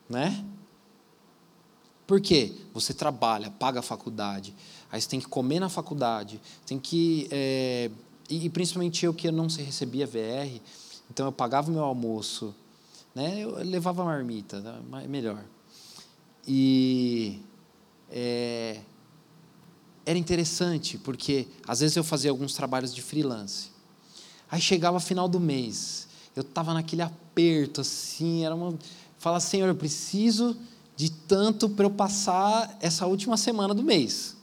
Né? 0.09 0.45
Por 2.07 2.21
quê? 2.21 2.53
Você 2.73 2.93
trabalha, 2.93 3.51
paga 3.51 3.81
a 3.81 3.83
faculdade, 3.83 4.55
aí 4.89 5.01
você 5.01 5.09
tem 5.09 5.19
que 5.19 5.27
comer 5.27 5.59
na 5.59 5.67
faculdade, 5.67 6.39
tem 6.65 6.79
que. 6.79 7.27
É, 7.29 7.91
e, 8.29 8.49
principalmente 8.49 9.05
eu 9.05 9.13
que 9.13 9.29
não 9.29 9.47
recebia 9.47 10.07
VR, 10.07 10.61
então 11.11 11.25
eu 11.25 11.33
pagava 11.33 11.69
o 11.69 11.73
meu 11.73 11.83
almoço, 11.83 12.55
né? 13.13 13.41
eu 13.43 13.57
levava 13.57 14.03
a 14.03 14.05
marmita, 14.05 14.61
né? 14.61 15.05
melhor. 15.05 15.43
E. 16.47 17.41
É, 18.09 18.79
era 20.05 20.17
interessante, 20.17 20.97
porque 20.97 21.45
às 21.67 21.81
vezes 21.81 21.97
eu 21.97 22.05
fazia 22.05 22.31
alguns 22.31 22.53
trabalhos 22.53 22.95
de 22.95 23.01
freelance. 23.01 23.69
Aí 24.49 24.61
chegava 24.61 24.97
final 25.01 25.27
do 25.27 25.41
mês, 25.41 26.07
eu 26.35 26.41
estava 26.41 26.73
naquele 26.73 27.01
aperto, 27.01 27.81
assim, 27.81 28.45
era 28.45 28.55
uma. 28.55 28.77
Fala, 29.17 29.39
Senhor, 29.39 29.67
eu 29.67 29.75
preciso 29.75 30.57
de 30.95 31.11
tanto 31.11 31.69
para 31.69 31.85
eu 31.85 31.91
passar 31.91 32.77
essa 32.79 33.05
última 33.05 33.37
semana 33.37 33.73
do 33.73 33.83
mês. 33.83 34.35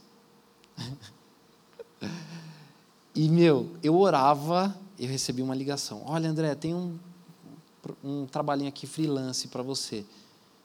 e, 3.14 3.29
meu, 3.29 3.70
eu 3.83 3.96
orava, 3.98 4.74
eu 4.98 5.09
recebi 5.09 5.42
uma 5.42 5.55
ligação. 5.55 6.03
Olha, 6.07 6.29
André, 6.31 6.55
tem 6.55 6.74
um 6.74 6.98
um 8.05 8.26
trabalhinho 8.26 8.68
aqui 8.68 8.87
freelance 8.87 9.48
para 9.48 9.62
você. 9.62 10.00
O 10.00 10.07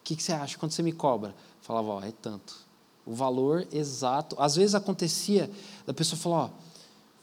que, 0.04 0.16
que 0.16 0.24
você 0.24 0.34
acha? 0.34 0.58
Quando 0.58 0.72
você 0.72 0.84
me 0.84 0.92
cobra? 0.92 1.36
Falava, 1.62 1.88
ó, 1.88 2.04
é 2.04 2.12
tanto. 2.12 2.56
O 3.06 3.14
valor 3.14 3.68
exato. 3.72 4.36
Às 4.40 4.56
vezes 4.56 4.76
acontecia 4.76 5.50
da 5.86 5.94
pessoa 5.94 6.20
falar, 6.20 6.38
ó, 6.38 6.50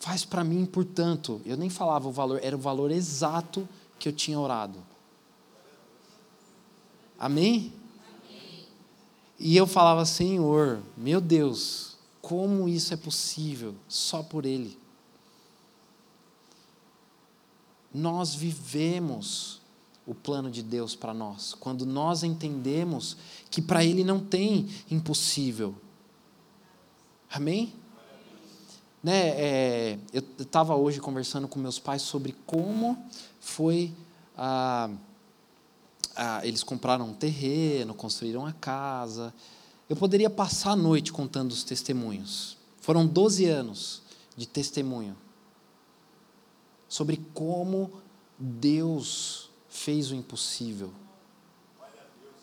faz 0.00 0.24
para 0.24 0.42
mim 0.42 0.64
por 0.64 0.84
tanto. 0.84 1.40
Eu 1.44 1.56
nem 1.56 1.68
falava 1.68 2.08
o 2.08 2.12
valor, 2.12 2.40
era 2.42 2.56
o 2.56 2.58
valor 2.58 2.90
exato 2.90 3.68
que 4.02 4.08
eu 4.08 4.12
tinha 4.12 4.38
orado. 4.38 4.80
Amém? 7.16 7.72
E 9.38 9.56
eu 9.56 9.64
falava, 9.64 10.04
Senhor, 10.04 10.82
meu 10.96 11.20
Deus, 11.20 11.96
como 12.20 12.68
isso 12.68 12.92
é 12.92 12.96
possível? 12.96 13.76
Só 13.86 14.20
por 14.20 14.44
Ele. 14.44 14.76
Nós 17.94 18.34
vivemos 18.34 19.60
o 20.04 20.16
plano 20.16 20.50
de 20.50 20.64
Deus 20.64 20.96
para 20.96 21.14
nós, 21.14 21.54
quando 21.54 21.86
nós 21.86 22.24
entendemos 22.24 23.16
que 23.52 23.62
para 23.62 23.84
Ele 23.84 24.02
não 24.02 24.18
tem 24.18 24.68
impossível. 24.90 25.76
Amém? 27.30 27.72
Né, 29.00 29.28
é, 29.28 29.98
eu 30.12 30.24
estava 30.40 30.74
hoje 30.74 31.00
conversando 31.00 31.46
com 31.46 31.60
meus 31.60 31.78
pais 31.78 32.02
sobre 32.02 32.34
como 32.44 32.98
foi 33.42 33.92
a. 34.38 34.88
Eles 36.42 36.62
compraram 36.62 37.08
um 37.08 37.14
terreno, 37.14 37.92
construíram 37.94 38.46
a 38.46 38.52
casa. 38.52 39.34
Eu 39.88 39.96
poderia 39.96 40.30
passar 40.30 40.72
a 40.72 40.76
noite 40.76 41.12
contando 41.12 41.50
os 41.50 41.64
testemunhos. 41.64 42.56
Foram 42.80 43.06
12 43.06 43.46
anos 43.46 44.02
de 44.36 44.46
testemunho 44.46 45.16
sobre 46.88 47.18
como 47.34 47.90
Deus 48.38 49.50
fez 49.68 50.10
o 50.10 50.14
impossível. 50.14 50.92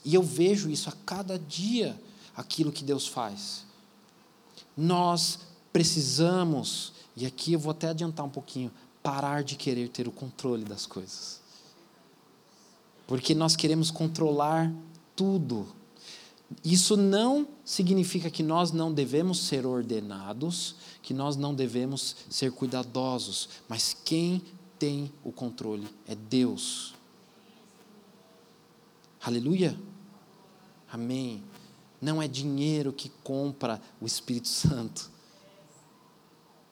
E 0.04 0.16
eu 0.16 0.24
vejo 0.24 0.70
isso 0.70 0.90
a 0.90 0.94
cada 1.06 1.38
dia, 1.38 2.00
aquilo 2.36 2.72
que 2.72 2.84
Deus 2.84 3.08
faz. 3.08 3.66
Nós 4.76 5.40
precisamos, 5.72 6.94
e 7.16 7.26
aqui 7.26 7.54
eu 7.54 7.60
vou 7.60 7.72
até 7.72 7.90
adiantar 7.90 8.26
um 8.26 8.30
pouquinho, 8.30 8.72
parar 9.10 9.44
de 9.44 9.56
querer 9.56 9.90
ter 9.90 10.08
o 10.08 10.12
controle 10.12 10.64
das 10.64 10.86
coisas. 10.86 11.42
Porque 13.08 13.34
nós 13.34 13.56
queremos 13.56 13.90
controlar 13.90 14.72
tudo. 15.16 15.66
Isso 16.64 16.96
não 16.96 17.48
significa 17.66 18.30
que 18.30 18.44
nós 18.44 18.72
não 18.72 18.94
devemos 18.94 19.40
ser 19.40 19.66
ordenados, 19.66 20.76
que 21.02 21.12
nós 21.12 21.36
não 21.36 21.56
devemos 21.56 22.18
ser 22.30 22.52
cuidadosos, 22.52 23.50
mas 23.68 23.98
quem 24.06 24.44
tem 24.78 25.12
o 25.24 25.32
controle 25.32 25.88
é 26.08 26.14
Deus. 26.14 26.94
Aleluia? 29.20 29.76
Amém. 30.92 31.44
Não 32.00 32.22
é 32.22 32.28
dinheiro 32.28 32.94
que 32.94 33.10
compra 33.24 33.82
o 34.00 34.06
Espírito 34.06 34.50
Santo. 34.50 35.10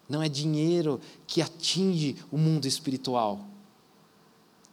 Não 0.08 0.22
é 0.22 0.30
dinheiro 0.30 1.02
que 1.26 1.41
atinge 1.41 2.15
o 2.32 2.38
mundo 2.38 2.65
espiritual. 2.65 3.46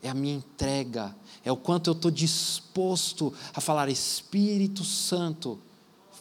É 0.02 0.08
a 0.08 0.14
minha 0.14 0.34
entrega. 0.34 1.14
É 1.44 1.50
o 1.50 1.56
quanto 1.56 1.88
eu 1.88 1.94
estou 1.94 2.10
disposto 2.10 3.32
a 3.52 3.60
falar: 3.60 3.88
Espírito 3.88 4.84
Santo, 4.84 5.58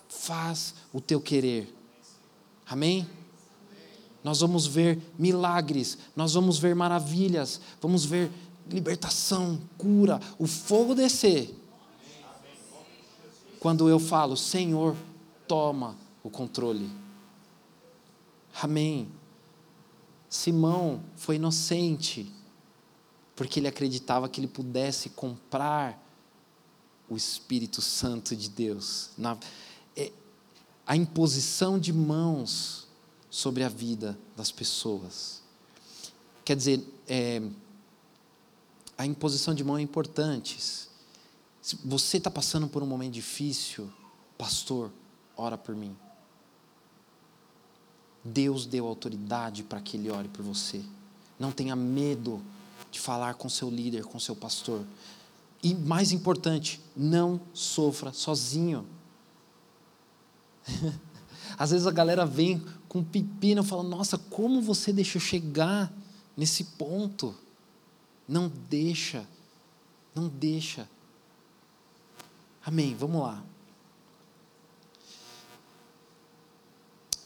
faz 0.08 0.74
o 0.92 1.00
teu 1.00 1.20
querer. 1.20 1.74
Amém? 2.66 3.08
Nós 4.24 4.40
vamos 4.40 4.66
ver 4.66 5.02
milagres, 5.20 5.98
nós 6.16 6.34
vamos 6.34 6.58
ver 6.58 6.74
maravilhas, 6.74 7.60
vamos 7.82 8.06
ver 8.06 8.32
libertação, 8.70 9.60
cura, 9.78 10.20
o 10.40 10.48
fogo 10.48 10.96
descer. 10.96 11.54
Quando 13.60 13.90
eu 13.90 14.00
falo, 14.00 14.38
Senhor, 14.38 14.96
toma 15.48 15.96
o 16.24 16.30
controle. 16.30 17.03
Amém. 18.62 19.12
Simão 20.30 21.04
foi 21.16 21.36
inocente, 21.36 22.32
porque 23.36 23.60
ele 23.60 23.68
acreditava 23.68 24.28
que 24.28 24.40
ele 24.40 24.48
pudesse 24.48 25.10
comprar 25.10 26.02
o 27.10 27.16
Espírito 27.16 27.82
Santo 27.82 28.36
de 28.36 28.50
Deus. 28.50 29.12
Na, 29.18 29.38
é, 29.96 30.12
a 30.86 30.96
imposição 30.96 31.78
de 31.78 31.94
mãos 31.94 32.88
sobre 33.30 33.64
a 33.64 33.70
vida 33.70 34.18
das 34.36 34.52
pessoas. 34.52 35.42
Quer 36.46 36.56
dizer, 36.56 36.84
é, 37.08 37.42
a 38.98 39.06
imposição 39.06 39.54
de 39.54 39.64
mão 39.64 39.78
é 39.78 39.82
importante. 39.82 40.60
Se 41.62 41.76
você 41.84 42.18
está 42.18 42.30
passando 42.30 42.68
por 42.68 42.84
um 42.84 42.86
momento 42.86 43.14
difícil, 43.14 43.92
pastor, 44.38 44.92
ora 45.36 45.58
por 45.58 45.76
mim. 45.76 45.96
Deus 48.24 48.66
deu 48.66 48.88
autoridade 48.88 49.64
para 49.64 49.82
que 49.82 49.98
Ele 49.98 50.10
ore 50.10 50.28
por 50.28 50.44
você. 50.44 50.82
Não 51.40 51.52
tenha 51.52 51.76
medo 51.76 52.42
de 52.92 53.00
falar 53.00 53.34
com 53.34 53.50
seu 53.50 53.70
líder, 53.70 54.06
com 54.06 54.20
seu 54.20 54.36
pastor. 54.36 54.86
E 55.62 55.74
mais 55.74 56.12
importante, 56.12 56.80
não 56.96 57.40
sofra 57.54 58.14
sozinho. 58.14 58.86
Às 61.58 61.72
vezes 61.72 61.88
a 61.88 61.92
galera 61.92 62.26
vem 62.26 62.64
com 62.88 63.04
pepino 63.04 63.62
e 63.62 63.66
fala: 63.66 63.84
Nossa, 63.84 64.18
como 64.18 64.62
você 64.62 64.94
deixou 64.94 65.20
chegar 65.20 65.92
nesse 66.36 66.64
ponto? 66.64 67.36
Não 68.28 68.52
deixa, 68.70 69.28
não 70.16 70.28
deixa. 70.28 70.88
Amém, 72.66 72.96
vamos 72.96 73.22
lá. 73.22 73.44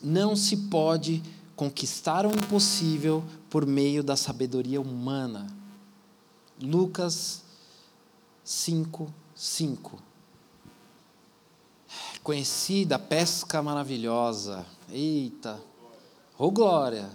Não 0.02 0.36
se 0.36 0.56
pode 0.56 1.24
conquistar 1.56 2.26
o 2.26 2.32
impossível 2.32 3.24
por 3.50 3.66
meio 3.66 4.04
da 4.04 4.16
sabedoria 4.16 4.80
humana. 4.80 5.48
Lucas 6.62 7.44
5, 8.44 9.12
5. 9.36 10.00
Conhecida 12.22 13.00
pesca 13.00 13.62
maravilhosa. 13.62 14.66
Eita, 14.90 15.60
ô 16.38 16.46
oh, 16.46 16.52
glória! 16.52 17.10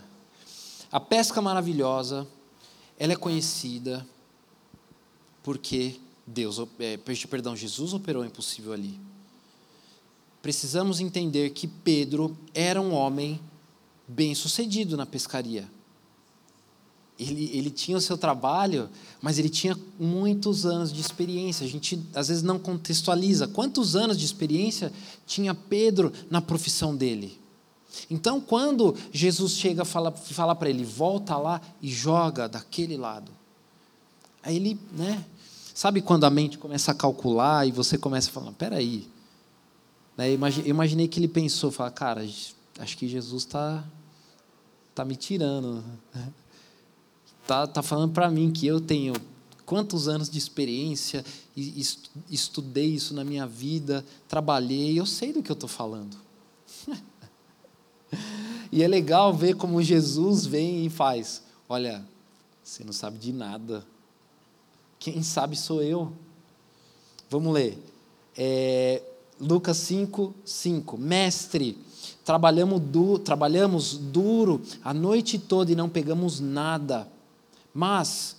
A 0.90 1.00
pesca 1.00 1.40
maravilhosa, 1.40 2.26
ela 2.98 3.12
é 3.12 3.16
conhecida 3.16 4.06
porque 5.42 6.00
Deus, 6.26 6.58
é, 6.78 6.96
perdão, 7.28 7.56
Jesus 7.56 7.94
operou 7.94 8.22
o 8.22 8.26
impossível 8.26 8.72
ali 8.72 9.11
precisamos 10.42 11.00
entender 11.00 11.50
que 11.50 11.68
Pedro 11.68 12.36
era 12.52 12.80
um 12.80 12.92
homem 12.92 13.40
bem 14.06 14.34
sucedido 14.34 14.96
na 14.96 15.06
pescaria. 15.06 15.70
Ele, 17.18 17.50
ele 17.54 17.70
tinha 17.70 17.96
o 17.96 18.00
seu 18.00 18.18
trabalho, 18.18 18.90
mas 19.20 19.38
ele 19.38 19.48
tinha 19.48 19.78
muitos 19.98 20.66
anos 20.66 20.92
de 20.92 21.00
experiência. 21.00 21.64
A 21.64 21.68
gente 21.68 22.02
às 22.14 22.28
vezes 22.28 22.42
não 22.42 22.58
contextualiza 22.58 23.46
quantos 23.46 23.94
anos 23.94 24.18
de 24.18 24.24
experiência 24.24 24.92
tinha 25.24 25.54
Pedro 25.54 26.12
na 26.28 26.40
profissão 26.40 26.96
dele. 26.96 27.38
Então, 28.10 28.40
quando 28.40 28.96
Jesus 29.12 29.52
chega 29.52 29.82
e 29.82 29.86
fala, 29.86 30.10
fala 30.10 30.54
para 30.54 30.68
ele, 30.68 30.84
volta 30.84 31.36
lá 31.36 31.60
e 31.80 31.88
joga 31.88 32.48
daquele 32.48 32.96
lado. 32.96 33.30
Aí 34.42 34.56
ele, 34.56 34.80
né? 34.92 35.24
Sabe 35.74 36.00
quando 36.02 36.24
a 36.24 36.30
mente 36.30 36.58
começa 36.58 36.90
a 36.90 36.94
calcular 36.94 37.66
e 37.66 37.70
você 37.70 37.96
começa 37.96 38.28
a 38.28 38.32
falar: 38.32 38.52
peraí, 38.52 39.06
né, 40.16 40.30
eu 40.30 40.38
imaginei 40.66 41.08
que 41.08 41.18
ele 41.18 41.28
pensou, 41.28 41.70
falar, 41.70 41.90
cara, 41.90 42.26
acho 42.78 42.98
que 42.98 43.08
Jesus 43.08 43.44
está 43.44 43.84
tá 44.94 45.04
me 45.04 45.16
tirando. 45.16 45.82
Está 47.40 47.66
tá 47.66 47.82
falando 47.82 48.12
para 48.12 48.30
mim 48.30 48.50
que 48.52 48.66
eu 48.66 48.80
tenho 48.80 49.14
quantos 49.64 50.06
anos 50.06 50.28
de 50.28 50.38
experiência, 50.38 51.24
estudei 52.30 52.88
isso 52.88 53.14
na 53.14 53.24
minha 53.24 53.46
vida, 53.46 54.04
trabalhei, 54.28 54.98
eu 54.98 55.06
sei 55.06 55.32
do 55.32 55.42
que 55.42 55.50
eu 55.50 55.54
estou 55.54 55.68
falando. 55.68 56.16
e 58.70 58.82
é 58.82 58.88
legal 58.88 59.32
ver 59.32 59.56
como 59.56 59.82
Jesus 59.82 60.44
vem 60.44 60.86
e 60.86 60.90
faz: 60.90 61.42
olha, 61.68 62.04
você 62.62 62.84
não 62.84 62.92
sabe 62.92 63.18
de 63.18 63.32
nada. 63.32 63.84
Quem 64.98 65.22
sabe 65.22 65.56
sou 65.56 65.82
eu. 65.82 66.12
Vamos 67.28 67.52
ler. 67.52 67.82
É, 68.36 69.02
Lucas 69.40 69.76
5, 69.78 70.34
5. 70.44 70.98
Mestre, 70.98 71.78
trabalhamos, 72.24 72.80
du 72.80 73.18
trabalhamos 73.18 73.96
duro 73.96 74.62
a 74.84 74.94
noite 74.94 75.38
toda 75.38 75.72
e 75.72 75.76
não 75.76 75.88
pegamos 75.88 76.40
nada. 76.40 77.08
Mas, 77.74 78.36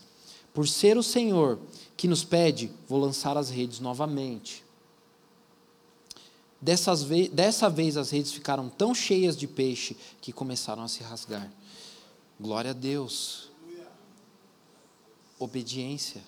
por 0.53 0.67
ser 0.67 0.97
o 0.97 1.03
Senhor 1.03 1.59
que 1.97 2.07
nos 2.07 2.23
pede, 2.23 2.71
vou 2.87 2.99
lançar 2.99 3.37
as 3.37 3.49
redes 3.49 3.79
novamente. 3.79 4.63
Dessas 6.61 7.03
ve 7.03 7.27
dessa 7.27 7.69
vez 7.69 7.97
as 7.97 8.09
redes 8.09 8.31
ficaram 8.31 8.69
tão 8.69 8.95
cheias 8.95 9.35
de 9.35 9.47
peixe 9.47 9.97
que 10.21 10.31
começaram 10.31 10.83
a 10.83 10.87
se 10.87 11.03
rasgar. 11.03 11.51
Glória 12.39 12.71
a 12.71 12.73
Deus. 12.73 13.49
Obediência. 15.37 16.21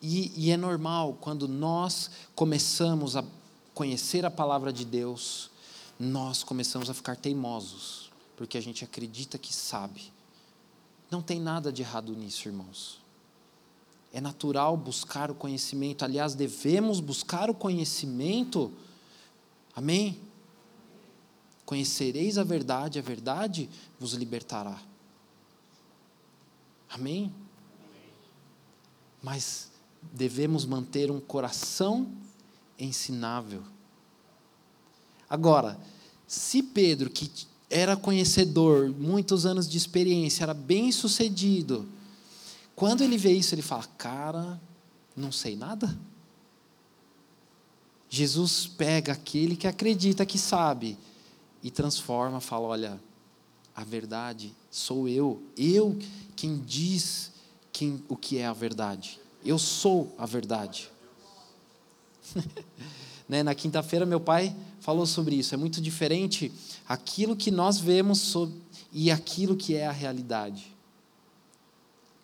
E, 0.00 0.32
e 0.36 0.50
é 0.50 0.56
normal 0.56 1.16
quando 1.20 1.48
nós 1.48 2.10
começamos 2.34 3.16
a 3.16 3.24
conhecer 3.74 4.24
a 4.24 4.30
palavra 4.30 4.72
de 4.72 4.84
Deus, 4.84 5.50
nós 5.98 6.42
começamos 6.42 6.88
a 6.88 6.94
ficar 6.94 7.16
teimosos, 7.16 8.10
porque 8.36 8.56
a 8.56 8.60
gente 8.60 8.84
acredita 8.84 9.38
que 9.38 9.52
sabe. 9.54 10.12
Não 11.10 11.22
tem 11.22 11.40
nada 11.40 11.72
de 11.72 11.82
errado 11.82 12.14
nisso, 12.14 12.48
irmãos. 12.48 13.00
É 14.12 14.20
natural 14.20 14.76
buscar 14.76 15.30
o 15.30 15.34
conhecimento, 15.34 16.04
aliás, 16.04 16.34
devemos 16.34 17.00
buscar 17.00 17.50
o 17.50 17.54
conhecimento. 17.54 18.72
Amém? 19.74 20.20
Conhecereis 21.64 22.38
a 22.38 22.44
verdade, 22.44 22.98
a 22.98 23.02
verdade 23.02 23.68
vos 23.98 24.12
libertará. 24.14 24.80
Amém? 26.88 27.32
Mas 29.22 29.67
devemos 30.12 30.64
manter 30.64 31.10
um 31.10 31.20
coração 31.20 32.10
ensinável. 32.78 33.62
Agora, 35.28 35.78
se 36.26 36.62
Pedro, 36.62 37.10
que 37.10 37.30
era 37.70 37.96
conhecedor, 37.96 38.88
muitos 38.90 39.44
anos 39.44 39.68
de 39.68 39.76
experiência, 39.76 40.44
era 40.44 40.54
bem 40.54 40.90
sucedido, 40.90 41.86
quando 42.78 43.02
ele 43.02 43.18
vê 43.18 43.32
isso, 43.32 43.54
ele 43.54 43.62
fala: 43.62 43.84
Cara, 43.98 44.60
não 45.16 45.32
sei 45.32 45.56
nada. 45.56 45.98
Jesus 48.08 48.66
pega 48.68 49.12
aquele 49.12 49.56
que 49.56 49.66
acredita 49.66 50.24
que 50.24 50.38
sabe 50.38 50.96
e 51.60 51.70
transforma, 51.72 52.40
fala: 52.40 52.68
Olha, 52.68 53.00
a 53.74 53.82
verdade 53.82 54.54
sou 54.70 55.08
eu, 55.08 55.42
eu 55.56 55.98
quem 56.36 56.58
diz 56.58 57.32
quem, 57.72 58.02
o 58.08 58.16
que 58.16 58.38
é 58.38 58.46
a 58.46 58.52
verdade. 58.52 59.20
Eu 59.44 59.58
sou 59.58 60.14
a 60.18 60.26
verdade. 60.26 60.90
né? 63.28 63.42
Na 63.42 63.54
quinta-feira, 63.54 64.04
meu 64.06 64.20
pai 64.20 64.54
falou 64.80 65.06
sobre 65.06 65.36
isso. 65.36 65.54
É 65.54 65.58
muito 65.58 65.80
diferente 65.80 66.52
aquilo 66.88 67.36
que 67.36 67.50
nós 67.50 67.78
vemos 67.78 68.18
sobre, 68.20 68.60
e 68.92 69.10
aquilo 69.10 69.56
que 69.56 69.74
é 69.74 69.86
a 69.86 69.92
realidade. 69.92 70.74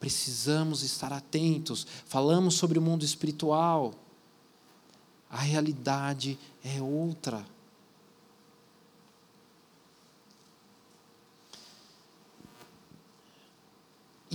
Precisamos 0.00 0.82
estar 0.82 1.12
atentos. 1.12 1.86
Falamos 2.06 2.54
sobre 2.54 2.78
o 2.78 2.82
mundo 2.82 3.04
espiritual. 3.04 3.94
A 5.30 5.38
realidade 5.38 6.38
é 6.62 6.80
outra. 6.82 7.44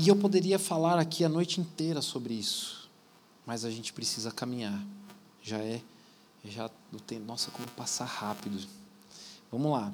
E 0.01 0.07
eu 0.07 0.15
poderia 0.15 0.57
falar 0.57 0.97
aqui 0.97 1.25
a 1.25 1.29
noite 1.29 1.59
inteira 1.59 2.01
sobre 2.01 2.33
isso, 2.33 2.89
mas 3.45 3.65
a 3.65 3.69
gente 3.69 3.91
precisa 3.91 4.31
caminhar. 4.31 4.81
Já 5.43 5.57
é, 5.57 5.81
já 6.45 6.71
o 6.93 6.99
tempo, 7.01 7.25
nossa, 7.25 7.51
como 7.51 7.67
passar 7.71 8.05
rápido. 8.05 8.65
Vamos 9.51 9.73
lá. 9.73 9.93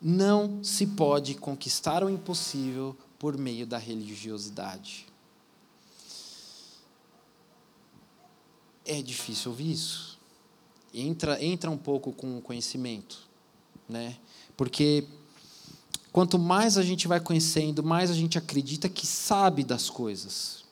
Não 0.00 0.64
se 0.64 0.86
pode 0.86 1.34
conquistar 1.34 2.02
o 2.02 2.08
impossível 2.08 2.96
por 3.18 3.36
meio 3.36 3.66
da 3.66 3.76
religiosidade. 3.76 5.06
É 8.86 9.02
difícil 9.02 9.50
ouvir 9.50 9.72
isso. 9.72 10.18
Entra, 10.94 11.44
entra 11.44 11.70
um 11.70 11.76
pouco 11.76 12.14
com 12.14 12.38
o 12.38 12.40
conhecimento, 12.40 13.28
né? 13.86 14.16
Porque 14.56 15.06
Quanto 16.12 16.38
mais 16.38 16.76
a 16.76 16.82
gente 16.82 17.06
vai 17.06 17.20
conhecendo, 17.20 17.82
mais 17.82 18.10
a 18.10 18.14
gente 18.14 18.36
acredita 18.36 18.88
que 18.88 19.06
sabe 19.06 19.62
das 19.62 19.88
coisas. 19.88 20.64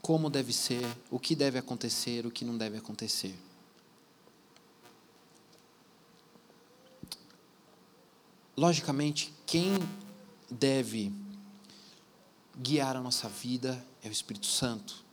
Como 0.00 0.30
deve 0.30 0.52
ser, 0.52 0.86
o 1.10 1.18
que 1.18 1.34
deve 1.34 1.58
acontecer, 1.58 2.26
o 2.26 2.30
que 2.30 2.44
não 2.44 2.56
deve 2.56 2.78
acontecer. 2.78 3.38
Logicamente, 8.56 9.32
quem 9.46 9.78
deve 10.50 11.12
guiar 12.58 12.96
a 12.96 13.00
nossa 13.00 13.28
vida 13.28 13.82
é 14.02 14.08
o 14.08 14.12
Espírito 14.12 14.46
Santo. 14.46 15.04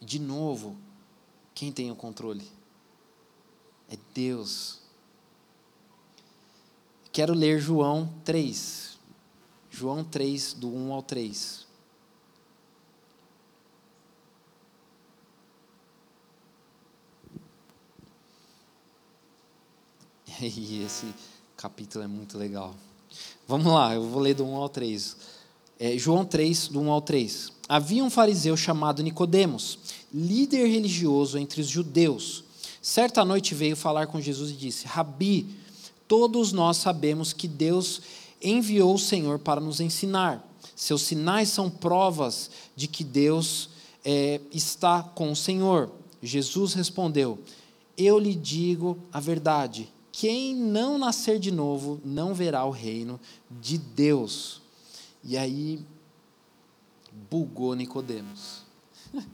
De 0.00 0.18
novo, 0.18 0.76
quem 1.54 1.72
tem 1.72 1.90
o 1.90 1.96
controle? 1.96 2.50
É 3.88 3.98
Deus. 4.14 4.85
Quero 7.16 7.32
ler 7.32 7.58
João 7.58 8.12
3. 8.26 8.98
João 9.70 10.04
3, 10.04 10.52
do 10.52 10.68
1 10.68 10.92
ao 10.92 11.00
3. 11.00 11.64
E 20.42 20.82
esse 20.82 21.06
capítulo 21.56 22.04
é 22.04 22.06
muito 22.06 22.36
legal. 22.36 22.74
Vamos 23.48 23.72
lá, 23.72 23.94
eu 23.94 24.06
vou 24.06 24.20
ler 24.20 24.34
do 24.34 24.44
1 24.44 24.54
ao 24.54 24.68
3. 24.68 25.16
É, 25.80 25.96
João 25.96 26.22
3, 26.22 26.68
do 26.68 26.82
1 26.82 26.90
ao 26.90 27.00
3. 27.00 27.50
Havia 27.66 28.04
um 28.04 28.10
fariseu 28.10 28.54
chamado 28.58 29.02
Nicodemos, 29.02 29.78
líder 30.12 30.66
religioso 30.66 31.38
entre 31.38 31.62
os 31.62 31.66
judeus. 31.66 32.44
Certa 32.82 33.24
noite 33.24 33.54
veio 33.54 33.74
falar 33.74 34.06
com 34.06 34.20
Jesus 34.20 34.50
e 34.50 34.54
disse: 34.54 34.86
Rabi, 34.86 35.64
Todos 36.08 36.52
nós 36.52 36.76
sabemos 36.76 37.32
que 37.32 37.48
Deus 37.48 38.00
enviou 38.42 38.94
o 38.94 38.98
Senhor 38.98 39.38
para 39.38 39.60
nos 39.60 39.80
ensinar. 39.80 40.46
Seus 40.74 41.02
sinais 41.02 41.48
são 41.48 41.70
provas 41.70 42.50
de 42.74 42.86
que 42.86 43.02
Deus 43.02 43.70
é, 44.04 44.40
está 44.52 45.02
com 45.02 45.32
o 45.32 45.36
Senhor. 45.36 45.90
Jesus 46.22 46.74
respondeu: 46.74 47.38
Eu 47.96 48.18
lhe 48.18 48.34
digo 48.34 48.98
a 49.12 49.20
verdade. 49.20 49.92
Quem 50.12 50.54
não 50.54 50.96
nascer 50.96 51.38
de 51.38 51.50
novo 51.50 52.00
não 52.04 52.32
verá 52.32 52.64
o 52.64 52.70
reino 52.70 53.20
de 53.50 53.76
Deus. 53.76 54.62
E 55.22 55.36
aí 55.36 55.80
bugou 57.30 57.74
Nicodemos. 57.74 58.64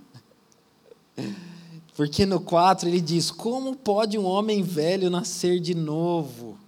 Porque 1.95 2.25
no 2.25 2.41
4 2.41 2.89
ele 2.89 3.01
diz: 3.01 3.31
Como 3.31 3.77
pode 3.77 4.18
um 4.18 4.25
homem 4.25 4.62
velho 4.62 5.11
nascer 5.11 5.61
de 5.61 5.75
novo? 5.75 6.59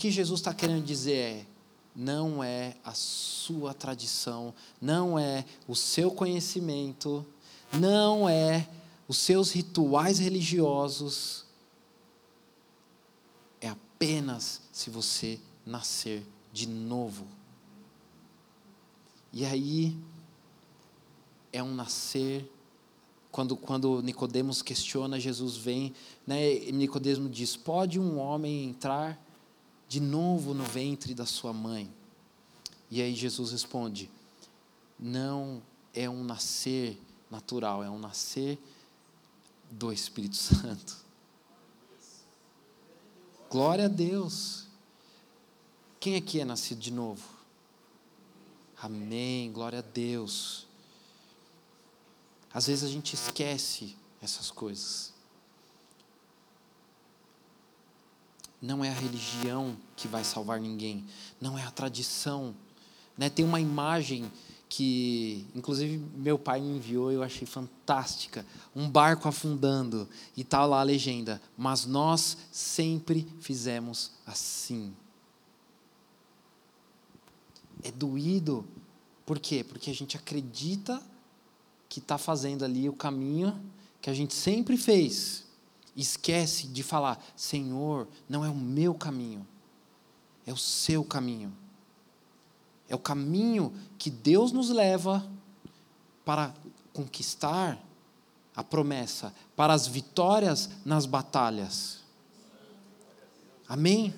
Que 0.00 0.10
Jesus 0.10 0.40
está 0.40 0.54
querendo 0.54 0.82
dizer 0.82 1.14
é: 1.14 1.46
não 1.94 2.42
é 2.42 2.74
a 2.82 2.94
sua 2.94 3.74
tradição, 3.74 4.54
não 4.80 5.18
é 5.18 5.44
o 5.68 5.76
seu 5.76 6.10
conhecimento, 6.10 7.24
não 7.70 8.26
é 8.26 8.66
os 9.06 9.18
seus 9.18 9.52
rituais 9.52 10.18
religiosos, 10.18 11.44
é 13.60 13.68
apenas 13.68 14.62
se 14.72 14.88
você 14.88 15.38
nascer 15.66 16.26
de 16.50 16.66
novo. 16.66 17.26
E 19.30 19.44
aí 19.44 19.94
é 21.52 21.62
um 21.62 21.74
nascer 21.74 22.50
quando, 23.30 23.54
quando 23.54 24.00
Nicodemos 24.00 24.62
questiona, 24.62 25.20
Jesus 25.20 25.58
vem, 25.58 25.92
né, 26.26 26.54
Nicodemo 26.72 27.28
diz: 27.28 27.54
pode 27.54 28.00
um 28.00 28.18
homem 28.18 28.64
entrar 28.64 29.29
de 29.90 29.98
novo 29.98 30.54
no 30.54 30.62
ventre 30.62 31.14
da 31.14 31.26
sua 31.26 31.52
mãe. 31.52 31.92
E 32.88 33.02
aí 33.02 33.12
Jesus 33.12 33.50
responde: 33.50 34.08
não 34.96 35.60
é 35.92 36.08
um 36.08 36.22
nascer 36.22 36.96
natural, 37.28 37.82
é 37.82 37.90
um 37.90 37.98
nascer 37.98 38.56
do 39.68 39.92
Espírito 39.92 40.36
Santo. 40.38 40.96
Glória 43.50 43.86
a 43.86 43.88
Deus. 43.88 44.68
Quem 45.98 46.14
aqui 46.14 46.38
é 46.38 46.44
nascido 46.44 46.78
de 46.78 46.92
novo? 46.92 47.28
Amém, 48.80 49.50
glória 49.50 49.80
a 49.80 49.82
Deus. 49.82 50.68
Às 52.54 52.68
vezes 52.68 52.84
a 52.84 52.88
gente 52.88 53.14
esquece 53.14 53.96
essas 54.22 54.52
coisas. 54.52 55.12
Não 58.60 58.84
é 58.84 58.90
a 58.90 58.94
religião 58.94 59.76
que 59.96 60.06
vai 60.06 60.22
salvar 60.22 60.60
ninguém, 60.60 61.04
não 61.40 61.58
é 61.58 61.62
a 61.62 61.70
tradição. 61.70 62.54
Né? 63.16 63.30
Tem 63.30 63.44
uma 63.44 63.60
imagem 63.60 64.30
que, 64.70 65.44
inclusive, 65.52 65.98
meu 66.14 66.38
pai 66.38 66.60
me 66.60 66.76
enviou, 66.76 67.10
eu 67.10 67.24
achei 67.24 67.44
fantástica. 67.44 68.46
Um 68.74 68.88
barco 68.88 69.26
afundando 69.26 70.08
e 70.36 70.42
está 70.42 70.64
lá 70.64 70.80
a 70.80 70.84
legenda. 70.84 71.42
Mas 71.58 71.86
nós 71.86 72.36
sempre 72.52 73.26
fizemos 73.40 74.12
assim. 74.24 74.94
É 77.82 77.90
doído. 77.90 78.64
Por 79.26 79.40
quê? 79.40 79.64
Porque 79.64 79.90
a 79.90 79.94
gente 79.94 80.16
acredita 80.16 81.02
que 81.88 81.98
está 81.98 82.16
fazendo 82.16 82.64
ali 82.64 82.88
o 82.88 82.92
caminho 82.92 83.60
que 84.00 84.08
a 84.08 84.14
gente 84.14 84.34
sempre 84.34 84.76
fez 84.76 85.49
esquece 85.96 86.66
de 86.66 86.82
falar: 86.82 87.22
Senhor, 87.36 88.08
não 88.28 88.44
é 88.44 88.48
o 88.48 88.54
meu 88.54 88.94
caminho, 88.94 89.46
é 90.46 90.52
o 90.52 90.56
seu 90.56 91.04
caminho. 91.04 91.54
É 92.88 92.94
o 92.94 92.98
caminho 92.98 93.72
que 93.96 94.10
Deus 94.10 94.50
nos 94.50 94.70
leva 94.70 95.24
para 96.24 96.52
conquistar 96.92 97.78
a 98.54 98.64
promessa, 98.64 99.32
para 99.54 99.72
as 99.72 99.86
vitórias 99.86 100.68
nas 100.84 101.06
batalhas. 101.06 102.00
Amém? 103.68 104.12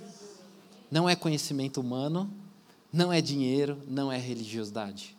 Não 0.91 1.07
é 1.07 1.15
conhecimento 1.15 1.81
humano, 1.81 2.33
não 2.91 3.13
é 3.13 3.21
dinheiro, 3.21 3.79
não 3.87 4.11
é 4.11 4.17
religiosidade. 4.17 5.15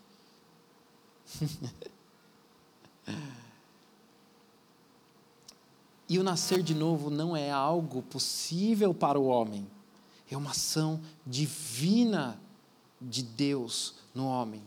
e 6.13 6.19
o 6.19 6.23
nascer 6.23 6.61
de 6.61 6.75
novo 6.75 7.09
não 7.09 7.35
é 7.35 7.49
algo 7.49 8.03
possível 8.03 8.93
para 8.93 9.19
o 9.19 9.25
homem, 9.25 9.65
é 10.29 10.37
uma 10.37 10.51
ação 10.51 11.01
divina 11.25 12.39
de 13.01 13.23
Deus 13.23 13.95
no 14.13 14.27
homem. 14.27 14.61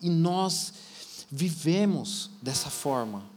E 0.00 0.08
nós 0.08 0.72
vivemos 1.28 2.30
dessa 2.40 2.70
forma. 2.70 3.28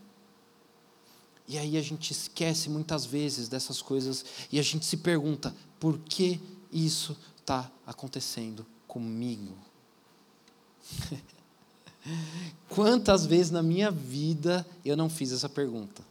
E 1.48 1.58
aí 1.58 1.78
a 1.78 1.82
gente 1.82 2.12
esquece 2.12 2.70
muitas 2.70 3.08
vezes 3.08 3.48
dessas 3.48 3.82
coisas 3.82 4.24
e 4.52 4.60
a 4.60 4.62
gente 4.62 4.86
se 4.86 4.98
pergunta: 4.98 5.52
por 5.80 5.98
que 5.98 6.40
isso 6.72 7.18
está 7.40 7.72
acontecendo 7.88 8.64
comigo? 8.88 9.58
Quantas 12.70 13.26
vezes 13.26 13.52
na 13.52 13.64
minha 13.64 13.90
vida 13.90 14.66
eu 14.84 14.98
não 14.98 15.10
fiz 15.10 15.32
essa 15.32 15.48
pergunta? 15.48 16.04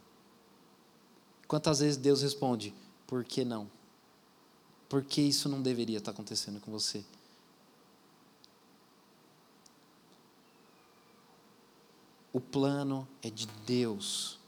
Quantas 1.47 1.79
vezes 1.79 1.97
Deus 1.97 2.21
responde: 2.21 2.73
por 3.05 3.23
que 3.23 3.45
não? 3.45 3.69
Por 4.89 5.03
que 5.03 5.21
isso 5.21 5.49
não 5.49 5.61
deveria 5.61 5.97
estar 5.97 6.11
acontecendo 6.11 6.59
com 6.59 6.71
você? 6.71 7.03
O 12.31 12.41
plano 12.41 13.07
é 13.21 13.29
de 13.29 13.45
Deus. 13.65 14.39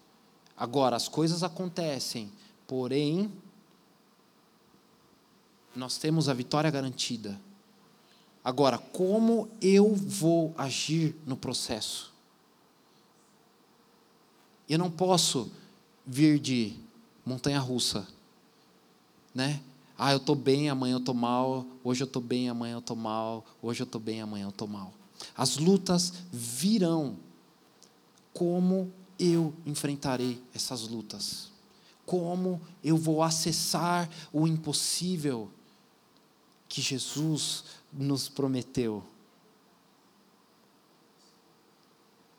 Agora, 0.57 0.95
as 0.95 1.07
coisas 1.07 1.43
acontecem, 1.43 2.31
porém, 2.65 3.31
nós 5.75 5.97
temos 5.97 6.27
a 6.27 6.33
vitória 6.33 6.71
garantida. 6.71 7.39
Agora, 8.45 8.77
como 8.77 9.49
eu 9.59 9.95
vou 9.95 10.53
agir 10.55 11.15
no 11.25 11.35
processo? 11.35 12.13
Eu 14.69 14.77
não 14.77 14.91
posso 14.91 15.51
vir 16.05 16.37
de 16.37 16.75
montanha 17.25 17.59
russa, 17.59 18.07
né? 19.33 19.59
Ah, 19.97 20.11
eu 20.11 20.17
estou 20.17 20.35
bem, 20.35 20.69
amanhã 20.69 20.93
eu 20.93 20.99
estou 20.99 21.15
mal. 21.15 21.65
Hoje 21.83 22.03
eu 22.03 22.05
estou 22.05 22.21
bem, 22.21 22.47
amanhã 22.47 22.75
eu 22.75 22.79
estou 22.79 22.95
mal. 22.95 23.43
Hoje 23.63 23.81
eu 23.81 23.85
estou 23.85 23.99
bem, 23.99 24.21
amanhã 24.21 24.45
eu 24.45 24.49
estou 24.49 24.67
mal. 24.67 24.93
As 25.35 25.57
lutas 25.57 26.13
virão. 26.31 27.17
Como 28.31 28.93
eu 29.17 29.55
enfrentarei 29.65 30.39
essas 30.53 30.81
lutas? 30.81 31.49
Como 32.05 32.61
eu 32.83 32.95
vou 32.95 33.23
acessar 33.23 34.07
o 34.31 34.45
impossível 34.45 35.49
que 36.67 36.81
Jesus 36.81 37.63
nos 37.97 38.29
prometeu? 38.29 39.03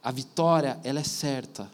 A 0.02 0.10
vitória, 0.12 0.78
ela 0.84 1.00
é 1.00 1.04
certa. 1.04 1.70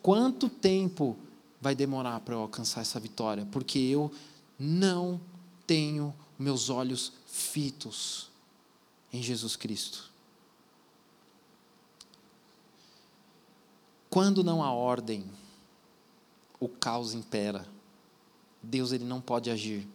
Quanto 0.00 0.48
tempo 0.48 1.16
vai 1.60 1.74
demorar 1.74 2.20
para 2.20 2.34
eu 2.34 2.40
alcançar 2.40 2.80
essa 2.80 2.98
vitória? 2.98 3.46
Porque 3.52 3.78
eu 3.78 4.10
não 4.58 5.20
tenho 5.66 6.14
meus 6.38 6.70
olhos 6.70 7.12
fitos 7.26 8.30
em 9.12 9.22
Jesus 9.22 9.54
Cristo. 9.54 10.10
Quando 14.08 14.44
não 14.44 14.62
há 14.62 14.72
ordem, 14.72 15.24
o 16.60 16.68
caos 16.68 17.14
impera. 17.14 17.66
Deus 18.62 18.92
ele 18.92 19.04
não 19.04 19.20
pode 19.20 19.50
agir. 19.50 19.88